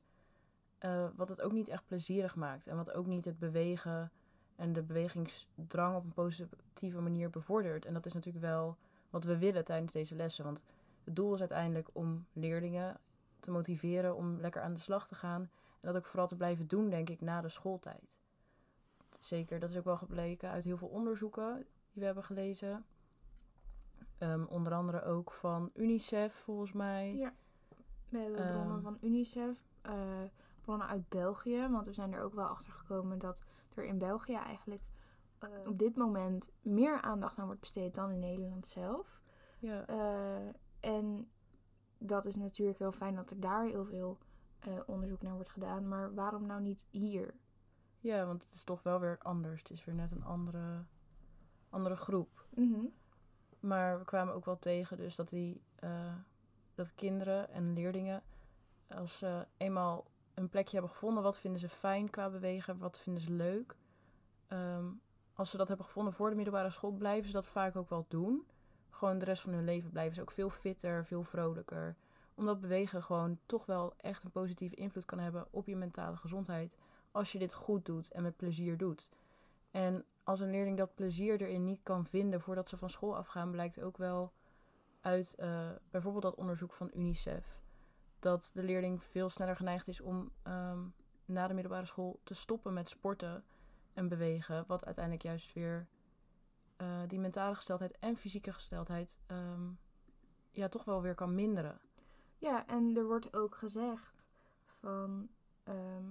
Wat 1.15 1.29
het 1.29 1.41
ook 1.41 1.51
niet 1.51 1.67
echt 1.67 1.86
plezierig 1.86 2.36
maakt 2.36 2.67
en 2.67 2.75
wat 2.75 2.91
ook 2.91 3.05
niet 3.05 3.25
het 3.25 3.39
bewegen 3.39 4.12
en 4.55 4.74
de 4.74 4.81
bewegingsdrang 4.81 5.96
op 5.96 6.03
een 6.03 6.13
positieve 6.13 7.01
manier 7.01 7.29
bevordert. 7.29 7.86
En 7.86 7.93
dat 7.93 8.05
is 8.05 8.13
natuurlijk 8.13 8.46
wel 8.46 8.77
wat 9.10 9.24
we 9.24 9.38
willen 9.38 9.65
tijdens 9.65 9.93
deze 9.93 10.15
lessen. 10.15 10.43
Want 10.43 10.63
het 11.03 11.15
doel 11.15 11.34
is 11.34 11.39
uiteindelijk 11.39 11.89
om 11.93 12.25
leerlingen 12.34 13.00
te 13.41 13.51
motiveren 13.51 14.15
om 14.15 14.39
lekker 14.39 14.62
aan 14.62 14.74
de 14.74 14.79
slag 14.79 15.07
te 15.07 15.15
gaan. 15.15 15.41
En 15.41 15.88
dat 15.88 15.95
ook 15.95 16.05
vooral 16.05 16.27
te 16.27 16.36
blijven 16.36 16.67
doen, 16.67 16.89
denk 16.89 17.10
ik, 17.10 17.21
na 17.21 17.41
de 17.41 17.50
schooltijd. 17.50 18.19
Zeker, 19.19 19.60
dat 19.60 19.69
is 19.69 19.77
ook 19.77 19.83
wel 19.83 19.98
gebleken 19.98 20.50
uit 20.50 20.63
heel 20.63 20.77
veel 20.77 20.88
onderzoeken 20.88 21.55
die 21.57 22.00
we 22.00 22.05
hebben 22.05 22.24
gelezen. 22.24 22.86
Ehm, 24.17 24.43
onder 24.43 24.74
andere 24.74 25.03
ook 25.03 25.31
van 25.31 25.69
UNICEF, 25.74 26.33
volgens 26.33 26.71
mij. 26.71 27.15
Ja. 27.15 27.33
We 28.10 28.17
hebben 28.17 28.39
Ehm. 28.39 28.53
bronnen 28.53 28.81
van 28.81 28.98
UNICEF, 29.01 29.57
eh, 29.81 29.93
bronnen 30.62 30.88
uit 30.88 31.10
België. 31.10 31.67
Want 31.71 31.86
we 31.86 31.93
zijn 31.93 32.13
er 32.13 32.21
ook 32.24 32.33
wel 32.33 32.48
achter 32.48 32.71
gekomen 32.74 33.19
dat 33.19 33.43
er 33.74 33.83
in 33.86 33.98
België 33.98 34.33
eigenlijk 34.36 34.81
eh, 35.39 35.50
op 35.67 35.77
dit 35.79 35.95
moment 35.95 36.51
meer 36.62 37.01
aandacht 37.01 37.38
aan 37.38 37.45
wordt 37.45 37.60
besteed 37.60 37.95
dan 37.95 38.12
in 38.12 38.19
Nederland 38.19 38.67
zelf. 38.67 39.21
Ja, 39.60 39.86
Eh, 39.88 40.48
en 40.79 41.29
dat 42.03 42.25
is 42.25 42.36
natuurlijk 42.36 42.79
heel 42.79 42.91
fijn 42.91 43.15
dat 43.15 43.29
er 43.29 43.39
daar 43.39 43.65
heel 43.65 43.86
veel 43.86 44.17
eh, 44.60 44.74
onderzoek 44.86 45.22
naar 45.22 45.34
wordt 45.34 45.50
gedaan. 45.50 45.88
Maar 45.88 46.13
waarom 46.13 46.46
nou 46.46 46.62
niet 46.62 46.86
hier? 46.89 47.34
ja, 48.01 48.25
want 48.25 48.43
het 48.43 48.53
is 48.53 48.63
toch 48.63 48.84
wel 48.84 49.00
weer 49.00 49.17
anders. 49.22 49.60
Het 49.60 49.70
is 49.70 49.86
weer 49.86 49.96
net 49.96 50.12
een 50.12 50.24
andere, 50.24 50.86
andere 51.70 51.96
groep. 51.96 52.46
Mhm. 52.50 52.86
Maar 53.60 54.00
we 54.00 54.05
kwamen 54.05 54.34
ook 54.34 54.46
wel 54.46 54.60
tegen 54.60 54.98
dus 54.98 55.15
dat, 55.15 55.29
die, 55.29 55.62
eh, 55.75 56.15
dat 56.75 56.96
kinderen 56.96 57.50
en 57.50 57.74
leerlingen, 57.74 58.24
als 58.88 59.17
ze 59.17 59.48
eenmaal 59.58 60.05
een 60.34 60.50
plekje 60.50 60.72
hebben 60.72 60.91
gevonden, 60.91 61.24
wat 61.24 61.39
vinden 61.39 61.60
ze 61.60 61.70
fijn 61.70 62.10
qua 62.10 62.29
bewegen, 62.29 62.77
wat 62.77 63.00
vinden 63.00 63.24
ze 63.24 63.31
leuk. 63.31 63.75
Ehm, 64.48 64.86
als 65.34 65.50
ze 65.50 65.58
dat 65.58 65.67
hebben 65.67 65.86
gevonden 65.86 66.13
voor 66.13 66.29
de 66.29 66.36
middelbare 66.36 66.70
school, 66.70 66.91
blijven 66.91 67.27
ze 67.27 67.34
dat 67.34 67.48
vaak 67.48 67.75
ook 67.75 67.89
wel 67.89 68.05
doen. 68.08 68.46
Gewoon 68.91 69.19
de 69.19 69.25
rest 69.25 69.41
van 69.41 69.53
hun 69.53 69.63
leven 69.63 69.89
blijven 69.89 70.15
ze 70.15 70.21
ook 70.21 70.31
veel 70.31 70.50
fitter, 70.50 71.05
veel 71.05 71.24
vrolijker. 71.24 71.95
Omdat 72.33 72.62
bewegen 72.62 73.03
gewoon 73.03 73.39
toch 73.45 73.65
wel 73.65 73.93
echt 73.98 74.24
een 74.24 74.31
positieve 74.31 74.75
invloed 74.75 75.05
kan 75.05 75.19
hebben 75.19 75.48
op 75.50 75.67
je 75.67 75.75
mentale 75.75 76.17
gezondheid. 76.17 76.77
Als 77.12 77.31
je 77.31 77.39
dit 77.39 77.53
goed 77.53 77.86
doet 77.86 78.12
en 78.12 78.24
met 78.24 78.38
plezier 78.38 78.77
doet. 78.77 79.10
En 79.71 80.05
als 80.24 80.39
een 80.39 80.51
leerling 80.51 80.77
dat 80.77 80.95
plezier 80.95 81.41
erin 81.41 81.63
niet 81.63 81.79
kan 81.83 82.05
vinden 82.05 82.41
voordat 82.41 82.69
ze 82.69 82.77
van 82.77 82.89
school 82.89 83.15
afgaan, 83.15 83.51
blijkt 83.51 83.81
ook 83.81 83.98
wel 83.98 84.31
uit 85.01 85.36
eh, 85.36 85.69
bijvoorbeeld 85.89 86.24
dat 86.24 86.36
onderzoek 86.36 86.74
van 86.74 86.91
UNICEF. 86.93 87.60
Dat 88.19 88.51
de 88.53 88.63
leerling 88.63 89.03
veel 89.03 89.29
sneller 89.29 89.55
geneigd 89.55 89.88
is 89.88 90.01
om 90.01 90.31
ehm, 90.43 90.79
na 91.25 91.48
de 91.48 91.53
middelbare 91.53 91.86
school 91.86 92.19
te 92.24 92.33
stoppen 92.33 92.74
met 92.74 92.89
sporten 92.89 93.43
en 93.93 94.07
bewegen. 94.07 94.63
Wat 94.67 94.86
uiteindelijk 94.86 95.24
juist 95.25 95.53
weer 95.53 95.88
eh, 96.82 97.02
die 97.08 97.20
mentale 97.20 97.56
gesteldheid 97.56 97.98
en 98.00 98.18
fysieke 98.18 98.54
gesteldheid 98.54 99.20
ehm, 99.26 99.70
ja, 100.52 100.68
toch 100.68 100.84
wel 100.84 101.02
weer 101.02 101.16
kan 101.16 101.36
minderen. 101.36 101.80
Ja, 102.38 102.68
en 102.68 102.98
er 102.98 103.06
wordt 103.06 103.34
ook 103.36 103.56
gezegd 103.56 104.28
van 104.66 105.30
ehm, 105.64 106.06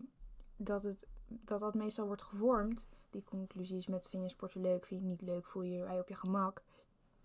dat, 0.56 0.82
het, 0.82 1.06
dat 1.26 1.60
dat 1.60 1.74
meestal 1.74 2.06
wordt 2.06 2.22
gevormd. 2.22 2.88
Die 3.10 3.24
conclusies 3.24 3.86
met 3.86 4.08
vind 4.08 4.22
je 4.22 4.28
sporten 4.28 4.60
leuk, 4.60 4.86
vind 4.86 5.02
je 5.02 5.08
het 5.08 5.20
niet 5.20 5.28
leuk, 5.28 5.46
voel 5.46 5.62
je 5.62 5.70
je 5.70 5.80
erbij 5.80 6.00
op 6.00 6.08
je 6.08 6.14
gemak. 6.14 6.62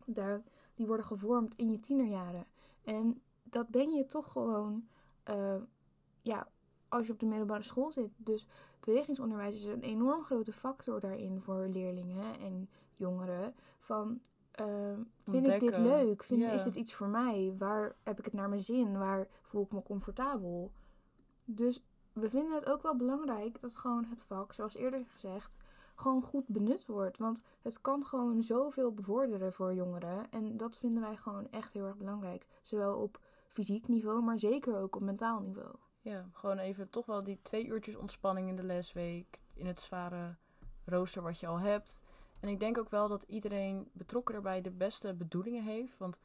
Daar, 0.06 0.44
die 0.74 0.88
worden 0.88 1.06
gevormd 1.06 1.56
in 1.56 1.72
je 1.72 1.80
tienerjaren. 1.80 2.46
En 2.84 3.22
dat 3.44 3.70
ben 3.70 3.90
je 3.94 4.06
toch 4.06 4.32
gewoon, 4.32 4.88
eh, 5.24 5.62
ja, 6.22 6.48
als 6.90 7.06
je 7.06 7.14
op 7.14 7.20
de 7.20 7.26
middelbare 7.26 7.64
school 7.64 7.92
zit. 7.92 8.12
Dus 8.18 8.48
bewegingsonderwijs 8.80 9.56
is 9.56 9.64
een 9.64 9.84
enorm 9.84 10.24
grote 10.24 10.54
factor 10.54 11.00
daarin 11.00 11.42
voor 11.42 11.68
leerlingen 11.68 12.40
en 12.40 12.70
jongeren. 12.98 13.56
Van, 13.80 14.22
ehm, 14.52 15.00
vind 15.18 15.48
ik 15.48 15.60
dit 15.60 15.78
leuk? 15.78 16.24
Vind. 16.24 16.44
Is 16.44 16.64
dit 16.64 16.76
iets 16.76 16.94
voor 16.94 17.08
mij? 17.08 17.54
Waar 17.58 17.96
heb 18.04 18.20
ik 18.20 18.26
het 18.26 18.34
naar 18.34 18.50
mijn 18.50 18.64
zin? 18.64 18.98
Waar 18.98 19.28
voel 19.42 19.64
ik 19.64 19.72
me 19.72 19.84
comfortabel? 19.84 20.72
Dus 21.46 21.84
we 22.14 22.30
vinden 22.30 22.54
het 22.54 22.70
ook 22.70 22.82
wel 22.82 22.96
belangrijk 22.96 23.62
dat 23.62 23.76
gewoon 23.76 24.06
het 24.06 24.22
vak, 24.22 24.54
zoals 24.54 24.76
eerder 24.76 25.06
gezegd, 25.06 25.58
gewoon 25.96 26.22
goed 26.22 26.48
benut 26.48 26.86
wordt. 26.86 27.18
Want 27.18 27.42
het 27.62 27.82
kan 27.82 28.06
gewoon 28.06 28.44
zoveel 28.44 28.94
bevorderen 28.94 29.54
voor 29.54 29.74
jongeren. 29.74 30.32
En 30.32 30.58
dat 30.58 30.78
vinden 30.78 31.02
wij 31.02 31.16
gewoon 31.16 31.48
echt 31.52 31.74
heel 31.74 31.86
erg 31.86 31.98
belangrijk. 31.98 32.46
Zowel 32.62 32.98
op 32.98 33.20
fysiek 33.48 33.88
niveau, 33.88 34.24
maar 34.24 34.40
zeker 34.40 34.78
ook 34.78 34.96
op 34.96 35.02
mentaal 35.02 35.40
niveau. 35.40 35.76
Ja, 36.02 36.30
gewoon 36.32 36.58
even 36.58 36.90
toch 36.90 37.06
wel 37.06 37.24
die 37.24 37.40
twee 37.42 37.66
uurtjes 37.66 37.96
ontspanning 37.96 38.50
in 38.50 38.56
de 38.56 38.64
lesweek. 38.64 39.40
In 39.54 39.66
het 39.66 39.80
zware 39.80 40.36
rooster 40.86 41.22
wat 41.22 41.40
je 41.40 41.48
al 41.48 41.60
hebt. 41.60 42.04
En 42.40 42.50
ik 42.50 42.60
denk 42.60 42.78
ook 42.78 42.90
wel 42.90 43.08
dat 43.08 43.24
iedereen 43.24 43.90
betrokken 43.94 44.36
erbij 44.36 44.62
de 44.62 44.72
beste 44.72 45.14
bedoelingen 45.14 45.64
heeft. 45.64 45.98
Want 45.98 46.20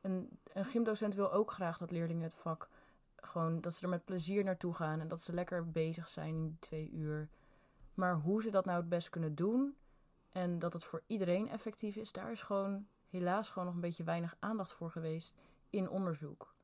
een, 0.00 0.38
een 0.52 0.64
gymdocent 0.64 1.14
wil 1.14 1.32
ook 1.32 1.52
graag 1.52 1.78
dat 1.78 1.90
leerlingen 1.90 2.22
het 2.22 2.34
vak 2.34 2.68
gewoon 3.16 3.60
dat 3.60 3.74
ze 3.74 3.82
er 3.82 3.88
met 3.88 4.04
plezier 4.04 4.44
naartoe 4.44 4.74
gaan. 4.74 5.00
En 5.00 5.08
dat 5.08 5.22
ze 5.22 5.32
lekker 5.32 5.70
bezig 5.70 6.08
zijn 6.08 6.34
in 6.34 6.46
die 6.46 6.58
twee 6.58 6.90
uur. 6.90 7.28
Maar 7.94 8.14
hoe 8.14 8.42
ze 8.42 8.50
dat 8.50 8.64
nou 8.64 8.78
het 8.78 8.88
best 8.88 9.08
kunnen 9.08 9.34
doen. 9.34 9.76
En 10.28 10.58
dat 10.58 10.72
het 10.72 10.84
voor 10.84 11.02
iedereen 11.06 11.48
effectief 11.48 11.96
is, 11.96 12.12
daar 12.12 12.32
is 12.32 12.42
gewoon 12.42 12.86
helaas 13.08 13.50
gewoon 13.50 13.64
nog 13.64 13.74
een 13.74 13.80
beetje 13.80 14.04
weinig 14.04 14.36
aandacht 14.38 14.72
voor 14.72 14.90
geweest 14.90 15.34
in 15.70 15.88
onderzoek. 15.88 16.54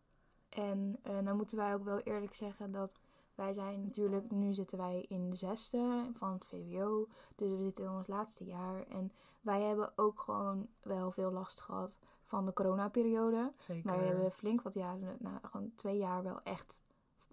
En 0.49 0.99
eh 1.02 1.19
nou 1.19 1.37
moeten 1.37 1.57
wij 1.57 1.75
ook 1.75 1.85
wel 1.85 1.99
eerlijk 1.99 2.35
zeggen 2.35 2.73
dat 2.73 2.97
wij 3.37 3.52
zijn 3.52 3.83
natuurlijk, 3.83 4.31
nu 4.31 4.52
zitten 4.52 4.78
wij 4.78 5.05
in 5.09 5.31
de 5.31 5.37
zesde 5.37 6.11
van 6.12 6.33
het 6.33 6.47
VWO. 6.47 7.07
Dus 7.35 7.50
we 7.50 7.62
zitten 7.62 7.85
in 7.85 7.90
ons 7.90 8.07
laatste 8.07 8.45
jaar. 8.45 8.87
En 8.87 9.12
wij 9.40 9.62
hebben 9.62 9.93
ook 9.97 10.21
gewoon 10.21 10.69
wel 10.83 11.11
veel 11.11 11.33
last 11.33 11.61
gehad 11.61 11.99
van 12.25 12.47
de 12.47 12.52
coronaperiode. 12.52 13.52
Zeker. 13.59 13.90
Maar 13.90 13.99
we 13.99 14.05
hebben 14.05 14.33
flink 14.33 14.62
wat 14.62 14.75
jaren, 14.75 15.16
nou, 15.19 15.37
gewoon 15.43 15.73
twee 15.75 15.97
jaar 15.97 16.23
wel 16.23 16.40
echt 16.43 16.83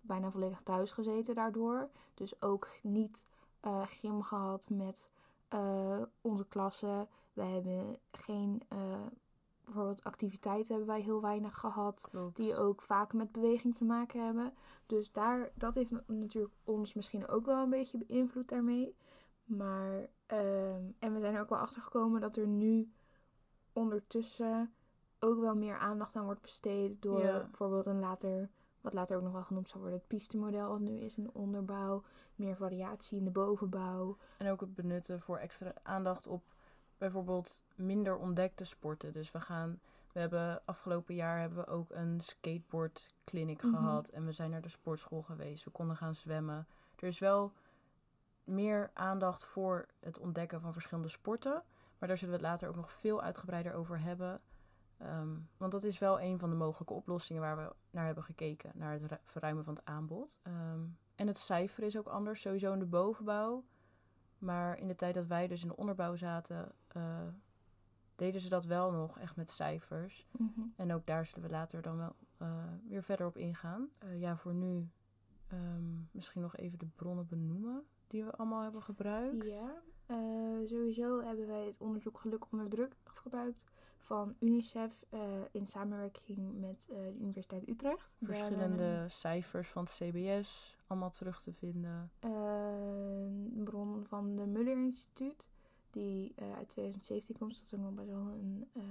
bijna 0.02 0.32
volledig 0.32 0.62
thuis 0.64 0.92
gezeten 0.92 1.36
daardoor. 1.36 1.90
Dus 2.14 2.42
ook 2.42 2.70
niet 2.82 3.26
eh 3.60 3.82
gym 3.82 4.22
gehad 4.22 4.70
met 4.70 5.12
eh, 5.48 6.02
onze 6.22 6.48
klassen. 6.48 7.08
We 7.34 7.42
hebben 7.42 7.98
geen, 8.12 8.62
eh, 8.68 8.78
bijvoorbeeld 9.66 10.04
activiteiten 10.04 10.76
hebben 10.76 10.94
wij 10.94 11.02
heel 11.02 11.22
weinig 11.22 11.60
gehad. 11.60 12.08
Klopt. 12.10 12.36
Die 12.36 12.56
ook 12.56 12.82
vaak 12.82 13.14
met 13.14 13.32
beweging 13.32 13.76
te 13.76 13.84
maken 13.86 14.26
hebben. 14.26 14.54
Dus 14.86 15.12
daar, 15.12 15.52
dat 15.56 15.76
heeft 15.76 15.92
na- 15.92 16.04
natuurlijk 16.08 16.54
ons 16.64 16.94
misschien 16.94 17.28
ook 17.28 17.46
wel 17.46 17.64
een 17.64 17.70
beetje 17.70 17.98
beïnvloed 18.08 18.50
daarmee. 18.50 18.96
Maar, 19.44 20.08
ehm, 20.26 20.82
en 21.00 21.14
we 21.14 21.20
zijn 21.20 21.36
er 21.36 21.42
ook 21.42 21.50
wel 21.50 21.60
achter 21.60 21.82
gekomen 21.82 22.22
dat 22.22 22.38
er 22.38 22.48
nu 22.48 22.92
ondertussen 23.74 24.74
ook 25.20 25.40
wel 25.40 25.56
meer 25.56 25.78
aandacht 25.78 26.16
aan 26.16 26.26
wordt 26.26 26.42
besteed 26.42 27.02
door 27.02 27.20
Ja. 27.20 27.40
bijvoorbeeld 27.40 27.86
een 27.86 28.00
later, 28.00 28.50
wat 28.82 28.94
later 28.94 29.18
ook 29.18 29.24
nog 29.24 29.32
wel 29.34 29.44
genoemd 29.44 29.70
zal 29.70 29.80
worden, 29.80 30.00
het 30.00 30.08
pistemodel 30.08 30.70
wat 30.70 30.80
nu 30.80 30.98
is 31.00 31.18
in 31.18 31.24
de 31.24 31.34
onderbouw. 31.34 32.04
Meer 32.36 32.56
variatie 32.56 33.18
in 33.18 33.24
de 33.24 33.32
bovenbouw. 33.32 34.18
En 34.38 34.52
ook 34.52 34.62
het 34.62 34.76
benutten 34.76 35.22
voor 35.22 35.38
extra 35.38 35.74
aandacht 35.84 36.28
op 36.28 36.44
bijvoorbeeld 36.98 37.64
minder 37.76 38.18
ontdekte 38.18 38.64
sporten. 38.66 39.14
Dus 39.14 39.32
we 39.32 39.42
gaan, 39.42 39.80
we 40.12 40.20
hebben 40.20 40.62
afgelopen 40.66 41.16
jaar 41.16 41.40
hebben 41.40 41.58
we 41.58 41.68
ook 41.68 41.90
een 41.92 42.22
skateboardclinic 42.22 43.64
Mhm. 43.64 43.76
gehad. 43.76 44.08
En 44.10 44.26
we 44.26 44.32
zijn 44.32 44.50
naar 44.50 44.62
de 44.62 44.70
sportschool 44.70 45.22
geweest. 45.22 45.64
We 45.64 45.72
konden 45.72 45.96
gaan 45.96 46.16
zwemmen. 46.16 46.68
Er 46.96 47.08
is 47.08 47.20
wel 47.20 47.52
meer 48.44 48.92
aandacht 48.94 49.46
voor 49.46 49.86
het 50.00 50.20
ontdekken 50.20 50.62
van 50.62 50.74
verschillende 50.74 51.10
sporten. 51.10 51.64
Maar 51.98 52.08
daar 52.10 52.18
zullen 52.18 52.34
we 52.34 52.40
het 52.40 52.50
later 52.50 52.68
ook 52.70 52.76
nog 52.76 52.92
veel 52.92 53.22
uitgebreider 53.22 53.74
over 53.74 54.00
hebben. 54.00 54.42
Ehm, 54.98 55.36
want 55.58 55.72
dat 55.72 55.84
is 55.84 56.00
wel 56.00 56.22
een 56.22 56.40
van 56.40 56.50
de 56.50 56.56
mogelijke 56.56 56.94
oplossingen 56.94 57.42
waar 57.42 57.58
we 57.58 57.74
naar 57.90 58.06
hebben 58.06 58.24
gekeken. 58.24 58.72
Naar 58.74 58.92
het 58.94 59.06
ru- 59.06 59.18
verruimen 59.26 59.64
van 59.64 59.74
het 59.76 59.86
aanbod. 59.86 60.30
Ehm, 60.42 60.82
en 61.16 61.28
het 61.28 61.38
cijfer 61.38 61.84
is 61.84 61.98
ook 61.98 62.08
anders. 62.08 62.42
Sowieso 62.42 62.74
in 62.74 62.80
de 62.80 62.86
bovenbouw 62.86 63.64
Maar 64.44 64.78
in 64.80 64.88
de 64.88 64.96
tijd 64.96 65.14
dat 65.14 65.28
wij 65.28 65.48
dus 65.48 65.62
in 65.62 65.68
de 65.68 65.76
onderbouw 65.76 66.16
zaten, 66.16 66.72
eh, 66.88 67.28
deden 68.16 68.42
ze 68.42 68.50
dat 68.50 68.66
wel 68.66 68.92
nog 68.92 69.20
echt 69.20 69.36
met 69.36 69.50
cijfers. 69.50 70.28
Mhm. 70.32 70.62
En 70.76 70.94
ook 70.94 71.06
daar 71.06 71.26
zullen 71.26 71.50
we 71.50 71.56
later 71.56 71.82
dan 71.82 71.98
wel 71.98 72.16
eh, 72.38 72.64
weer 72.88 73.04
verder 73.04 73.26
op 73.26 73.38
ingaan. 73.38 73.90
Eh, 74.00 74.20
ja, 74.20 74.38
voor 74.38 74.54
nu 74.54 74.90
ehm, 75.48 75.84
misschien 76.12 76.42
nog 76.42 76.56
even 76.56 76.80
de 76.80 76.88
bronnen 76.96 77.28
benoemen 77.28 77.84
die 78.08 78.24
we 78.24 78.32
allemaal 78.32 78.62
hebben 78.62 78.82
gebruikt. 78.82 79.50
Ja, 79.50 79.82
sowieso 80.66 81.22
hebben 81.22 81.48
wij 81.48 81.66
het 81.66 81.78
onderzoek 81.78 82.20
Geluk 82.20 82.52
onder 82.52 82.70
druk 82.70 82.96
gebruikt 83.04 83.66
van 83.98 84.36
UNICEF 84.40 85.04
in 85.52 85.68
samenwerking 85.68 86.60
met 86.60 86.86
de 86.88 87.16
Universiteit 87.20 87.70
Utrecht. 87.70 88.16
Verschillende 88.22 89.06
cijfers 89.08 89.68
van 89.68 89.84
het 89.84 89.94
CBS 89.94 90.78
allemaal 90.88 91.12
terug 91.12 91.42
te 91.42 91.54
vinden. 91.54 92.12
Van 94.14 94.36
de 94.36 94.46
Muller 94.46 94.78
Instituut, 94.78 95.50
die 95.92 96.34
eh, 96.36 96.56
uit 96.56 96.70
2017 96.70 97.38
komt. 97.38 97.56
Dat 97.56 97.66
is 97.66 97.74
ook 97.74 97.80
nog 97.80 97.94
best 97.94 98.10
wel 98.10 98.28
een 98.28 98.70
eh, 98.74 98.84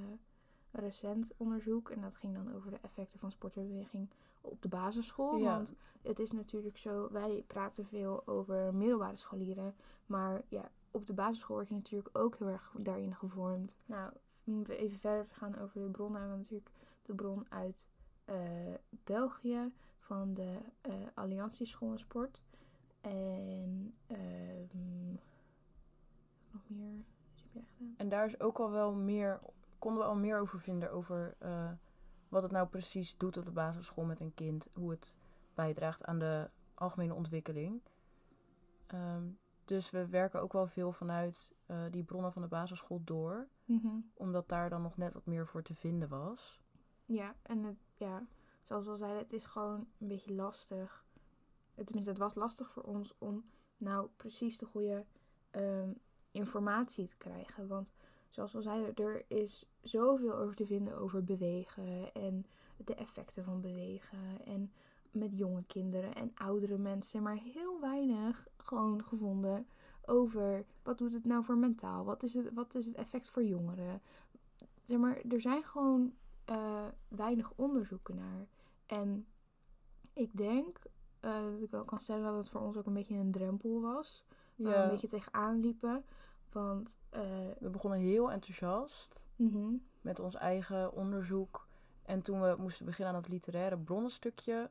recent 0.71 1.33
onderzoek. 1.37 1.91
En 1.91 2.01
dat 2.01 2.17
ging 2.17 2.35
dan 2.35 2.55
over 2.55 2.71
de 2.71 2.79
effecten 2.83 3.19
van 3.19 3.31
sport 3.31 3.57
en 3.57 3.69
beweging 3.69 4.11
op 4.41 4.63
de 4.63 4.69
basisschool. 4.69 5.37
Ja. 5.37 5.55
Want 5.55 5.75
het 6.03 6.19
is 6.19 6.33
natuurlijk 6.33 6.79
zo, 6.79 7.09
wij 7.13 7.45
praten 7.47 7.87
veel 7.87 8.27
over 8.27 8.75
middelbare 8.75 9.17
scholieren. 9.17 9.75
Maar 10.07 10.43
ja, 10.49 10.71
op 10.91 11.07
de 11.07 11.13
basisschool 11.13 11.57
word 11.57 11.69
je 11.69 11.75
natuurlijk 11.75 12.19
ook 12.19 12.37
heel 12.37 12.49
erg 12.49 12.75
daarin 12.79 13.15
gevormd. 13.15 13.77
Nou, 13.87 14.13
om 14.45 14.65
even 14.65 14.99
verder 14.99 15.25
te 15.25 15.35
gaan 15.35 15.59
over 15.59 15.81
de 15.81 15.91
bronnen, 15.91 16.21
hebben 16.21 16.39
we 16.39 16.43
natuurlijk 16.43 16.71
de 17.03 17.15
bron 17.15 17.47
uit 17.49 17.91
eh, 18.25 18.75
België 19.05 19.73
van 19.99 20.35
de 20.35 20.59
eh 20.81 20.93
Alliantie 21.15 21.67
School 21.67 21.93
en 21.93 21.99
Sport. 21.99 22.43
En 23.03 23.95
ehm 24.07 25.17
nog 26.51 26.63
meer. 26.69 27.05
En 27.97 28.09
daar 28.09 28.27
is 28.27 28.41
ook 28.41 28.59
al 28.59 28.71
wel 28.71 28.95
meer, 28.95 29.41
konden 29.79 30.03
we 30.03 30.09
al 30.09 30.17
meer 30.17 30.39
over 30.39 30.61
vinden 30.61 30.93
over 30.93 31.35
eh, 31.39 31.71
wat 32.29 32.43
het 32.43 32.53
nou 32.53 32.67
precies 32.67 33.17
doet 33.17 33.37
op 33.37 33.45
de 33.45 33.51
basisschool 33.51 34.05
met 34.05 34.21
een 34.21 34.35
kind. 34.35 34.69
Hoe 34.73 34.91
het 34.91 35.17
bijdraagt 35.55 36.05
aan 36.05 36.19
de 36.19 36.51
algemene 36.75 37.15
ontwikkeling. 37.15 37.81
Ehm, 38.87 39.25
dus 39.65 39.91
we 39.91 40.07
werken 40.07 40.41
ook 40.41 40.53
wel 40.53 40.67
veel 40.67 40.93
vanuit 40.93 41.55
eh, 41.67 41.85
die 41.91 42.05
bronnen 42.05 42.33
van 42.33 42.43
de 42.43 42.49
basisschool 42.49 43.01
door. 43.05 43.49
Omdat 44.15 44.49
daar 44.49 44.71
dan 44.71 44.83
nog 44.83 44.97
net 44.97 45.15
wat 45.15 45.27
meer 45.27 45.47
voor 45.47 45.63
te 45.63 45.75
vinden 45.75 46.09
was. 46.09 46.63
Ja, 47.05 47.35
en 47.43 47.63
het, 47.63 47.77
ja, 47.95 48.27
zoals 48.63 48.85
we 48.85 48.91
al 48.91 48.97
zeiden, 48.97 49.23
het 49.23 49.33
is 49.33 49.45
gewoon 49.45 49.87
een 49.99 50.09
beetje 50.09 50.35
lastig. 50.35 51.05
Tenminste, 51.75 52.11
het 52.11 52.19
was 52.19 52.35
lastig 52.35 52.71
voor 52.71 52.83
ons 52.83 53.15
om 53.19 53.45
nou 53.77 54.09
precies 54.17 54.59
de 54.59 54.67
goede 54.67 55.05
ehm, 55.51 55.91
informatie 56.31 57.07
te 57.07 57.17
krijgen. 57.17 57.69
Want 57.69 57.93
zoals 58.29 58.53
we 58.53 58.63
zeiden, 58.63 58.95
er 59.05 59.25
is 59.29 59.67
zoveel 59.83 60.35
over 60.35 60.55
te 60.55 60.67
vinden 60.67 60.97
over 60.97 61.25
bewegen 61.25 62.13
en 62.13 62.47
de 62.77 62.95
effecten 62.95 63.45
van 63.45 63.61
bewegen. 63.61 64.45
En 64.45 64.73
met 65.11 65.39
jonge 65.39 65.65
kinderen 65.67 66.15
en 66.15 66.33
oudere 66.35 66.79
mensen, 66.79 67.23
maar 67.23 67.37
heel 67.37 67.81
weinig 67.81 68.47
gewoon 68.57 69.05
gevonden 69.05 69.67
over 70.07 70.65
wat 70.83 70.99
doet 70.99 71.13
het 71.13 71.25
nou 71.25 71.45
voor 71.45 71.59
mentaal? 71.59 72.05
Wat 72.05 72.23
is 72.23 72.35
het, 72.35 72.51
wat 72.55 72.75
is 72.75 72.87
het 72.87 72.95
effect 72.95 73.29
voor 73.29 73.45
jongeren? 73.45 74.03
Zeg 74.85 74.99
maar, 74.99 75.21
er 75.29 75.41
zijn 75.41 75.63
gewoon 75.65 76.13
eh, 76.45 76.87
weinig 77.09 77.53
onderzoeken 77.57 78.17
naar. 78.17 78.47
En 78.87 79.27
ik 80.13 80.37
denk 80.37 80.79
eh, 81.23 81.43
dat 81.53 81.63
ik 81.63 81.71
wel 81.71 81.85
kan 81.85 82.01
stellen 82.01 82.25
dat 82.25 82.37
het 82.37 82.49
voor 82.49 82.61
ons 82.61 82.77
ook 82.77 82.87
een 82.87 82.93
beetje 82.93 83.17
een 83.17 83.31
drempel 83.31 83.81
was. 83.81 84.25
Waar 84.57 84.73
we 84.73 84.79
een 84.79 84.89
beetje 84.91 85.09
tegenaan 85.09 85.61
liepen. 85.61 86.05
Want 86.53 86.99
eh, 87.11 87.21
We 87.59 87.71
begonnen 87.71 87.99
heel 87.99 88.31
enthousiast 88.31 89.25
mhm, 89.37 89.75
met 90.01 90.21
ons 90.21 90.35
eigen 90.35 90.93
onderzoek. 90.93 91.69
En 92.03 92.23
toen 92.23 92.41
we 92.41 92.55
moesten 92.59 92.87
beginnen 92.87 93.15
aan 93.15 93.21
het 93.21 93.31
literaire 93.31 93.79
bronnenstukje, 93.79 94.71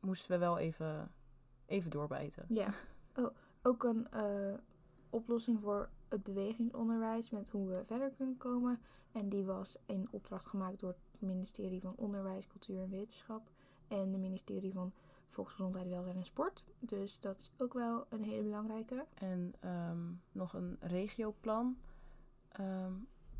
moesten 0.00 0.30
we 0.30 0.38
wel 0.38 0.58
even, 0.58 1.10
even 1.66 1.90
doorbijten. 1.90 2.44
ja. 2.48 2.68
Oh, 3.16 3.30
ook 3.62 3.84
een 3.84 4.10
eh, 4.10 4.54
oplossing 5.10 5.60
voor 5.60 5.88
het 6.08 6.22
bewegingsonderwijs 6.22 7.30
met 7.30 7.48
hoe 7.48 7.68
we 7.68 7.84
verder 7.84 8.10
kunnen 8.10 8.36
komen. 8.36 8.80
En 9.12 9.28
die 9.28 9.44
was 9.44 9.76
in 9.86 10.08
opdracht 10.10 10.46
gemaakt 10.46 10.80
door 10.80 10.94
het 11.10 11.20
ministerie 11.20 11.80
van 11.80 11.94
Onderwijs, 11.96 12.46
Cultuur 12.46 12.82
en 12.82 12.90
Wetenschap. 12.90 13.50
En 13.88 13.98
het 13.98 14.20
ministerie 14.20 14.72
van 14.72 14.92
Volksgezondheid, 15.32 15.88
Welzijn 15.88 16.16
en 16.16 16.24
Sport. 16.24 16.64
Dus 16.78 17.20
dat 17.20 17.38
is 17.38 17.52
ook 17.58 17.72
wel 17.72 18.06
een 18.08 18.22
hele 18.22 18.42
belangrijke. 18.42 19.06
En 19.14 19.54
ehm, 19.60 20.12
nog 20.32 20.52
een 20.52 20.76
regioplan. 20.80 21.78
Ehm, 22.48 22.92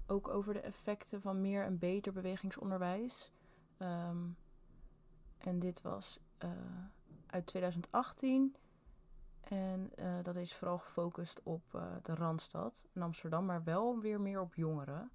ook 0.07 0.29
over 0.29 0.53
de 0.53 0.61
effecten 0.61 1.21
van 1.21 1.41
meer 1.41 1.65
en 1.65 1.79
beter 1.79 2.13
bewegingsonderwijs. 2.13 3.33
Ehm, 3.77 4.29
en 5.39 5.59
dit 5.59 5.83
was 5.83 6.21
eh, 6.39 6.51
uit 7.27 7.47
2018. 7.47 8.57
En 9.41 9.91
eh, 9.95 10.23
dat 10.23 10.37
is 10.37 10.55
vooral 10.55 10.79
gefocust 10.79 11.43
op 11.43 11.75
eh, 11.75 11.95
de 12.03 12.15
Randstad 12.15 12.89
in 12.93 13.03
Amsterdam, 13.03 13.45
maar 13.45 13.65
wel 13.65 14.01
weer 14.01 14.21
meer 14.21 14.41
op 14.41 14.55
jongeren. 14.55 15.11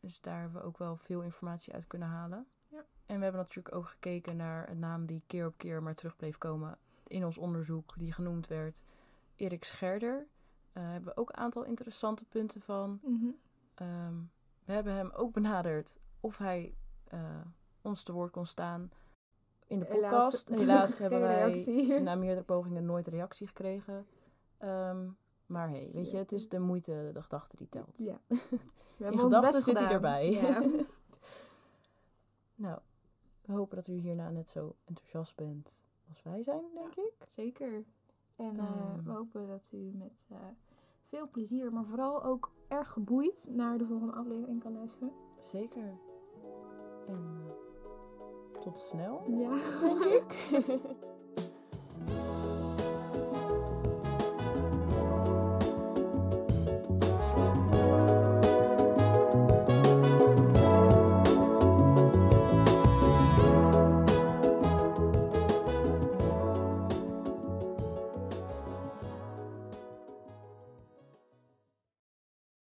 Dus 0.00 0.20
daar 0.20 0.40
hebben 0.40 0.60
we 0.60 0.66
ook 0.66 0.78
wel 0.78 0.96
veel 0.96 1.22
informatie 1.22 1.72
uit 1.72 1.86
kunnen 1.86 2.08
halen. 2.08 2.46
En 3.06 3.16
we 3.16 3.22
hebben 3.22 3.40
natuurlijk 3.40 3.74
ook 3.74 3.86
gekeken 3.88 4.36
naar 4.36 4.68
een 4.68 4.78
naam 4.78 5.06
die 5.06 5.22
keer 5.26 5.46
op 5.46 5.56
keer 5.56 5.82
maar 5.82 5.94
terug 5.94 6.16
bleef 6.16 6.38
komen 6.38 6.78
in 7.06 7.24
ons 7.24 7.38
onderzoek, 7.38 7.94
die 7.98 8.12
genoemd 8.12 8.46
werd. 8.46 8.84
Erik 9.36 9.64
Scherder. 9.64 10.26
Daar 10.72 10.92
hebben 10.92 11.14
we 11.14 11.20
ook 11.20 11.28
een 11.28 11.36
aantal 11.36 11.64
interessante 11.64 12.24
punten 12.24 12.60
van. 12.60 13.00
Mhm. 13.02 13.30
Ehm, 13.74 14.14
we 14.64 14.72
hebben 14.72 14.92
hem 14.92 15.10
ook 15.10 15.32
benaderd 15.32 15.98
of 16.20 16.38
hij 16.38 16.74
eh, 17.04 17.20
ons 17.82 18.02
te 18.02 18.12
woord 18.12 18.30
kon 18.30 18.46
staan 18.46 18.90
in 19.66 19.78
de 19.78 19.84
podcast. 19.84 20.48
Helaas, 20.58 20.98
hebben 20.98 21.20
wij 21.20 22.00
na 22.00 22.14
meerdere 22.14 22.44
pogingen 22.44 22.84
nooit 22.84 23.06
reactie 23.06 23.46
gekregen. 23.46 24.06
Ehm, 24.58 25.08
maar 25.46 25.68
hey, 25.68 25.90
weet 25.92 26.10
je, 26.10 26.16
het 26.16 26.32
is 26.32 26.48
de 26.48 26.58
moeite, 26.58 27.10
de 27.12 27.22
gedachte 27.22 27.56
die 27.56 27.68
telt. 27.68 27.98
Ja. 27.98 28.20
We 28.96 29.04
In 29.04 29.18
gedachten 29.18 29.62
zit 29.62 29.78
hij 29.78 29.90
erbij. 29.90 30.30
Ja. 30.30 30.62
Nou, 32.58 32.78
we 33.46 33.52
hopen 33.52 33.76
dat 33.76 33.86
u 33.86 33.92
hierna 33.92 34.30
net 34.30 34.48
zo 34.48 34.74
enthousiast 34.84 35.36
bent 35.36 35.84
als 36.08 36.22
wij 36.22 36.42
zijn, 36.42 36.62
denk 36.74 36.94
ik. 36.94 37.12
Zeker. 37.26 37.84
En 38.36 38.58
eh, 38.58 38.64
Ehm. 38.66 39.02
we 39.04 39.10
hopen 39.10 39.46
dat 39.48 39.70
u 39.72 39.90
met 39.94 40.26
eh, 40.30 40.36
veel 41.04 41.28
plezier, 41.30 41.72
maar 41.72 41.84
vooral 41.84 42.24
ook 42.24 42.50
erg 42.68 42.88
geboeid 42.88 43.48
naar 43.50 43.78
de 43.78 43.86
volgende 43.86 44.12
aflevering 44.12 44.60
kan 44.62 44.72
luisteren. 44.72 45.12
Zeker. 45.40 45.98
En 47.06 47.40
eh, 47.46 48.60
tot 48.60 48.78
snel, 48.80 49.30
Ja. 49.30 49.54
denk 49.80 50.04
ik. 50.04 50.34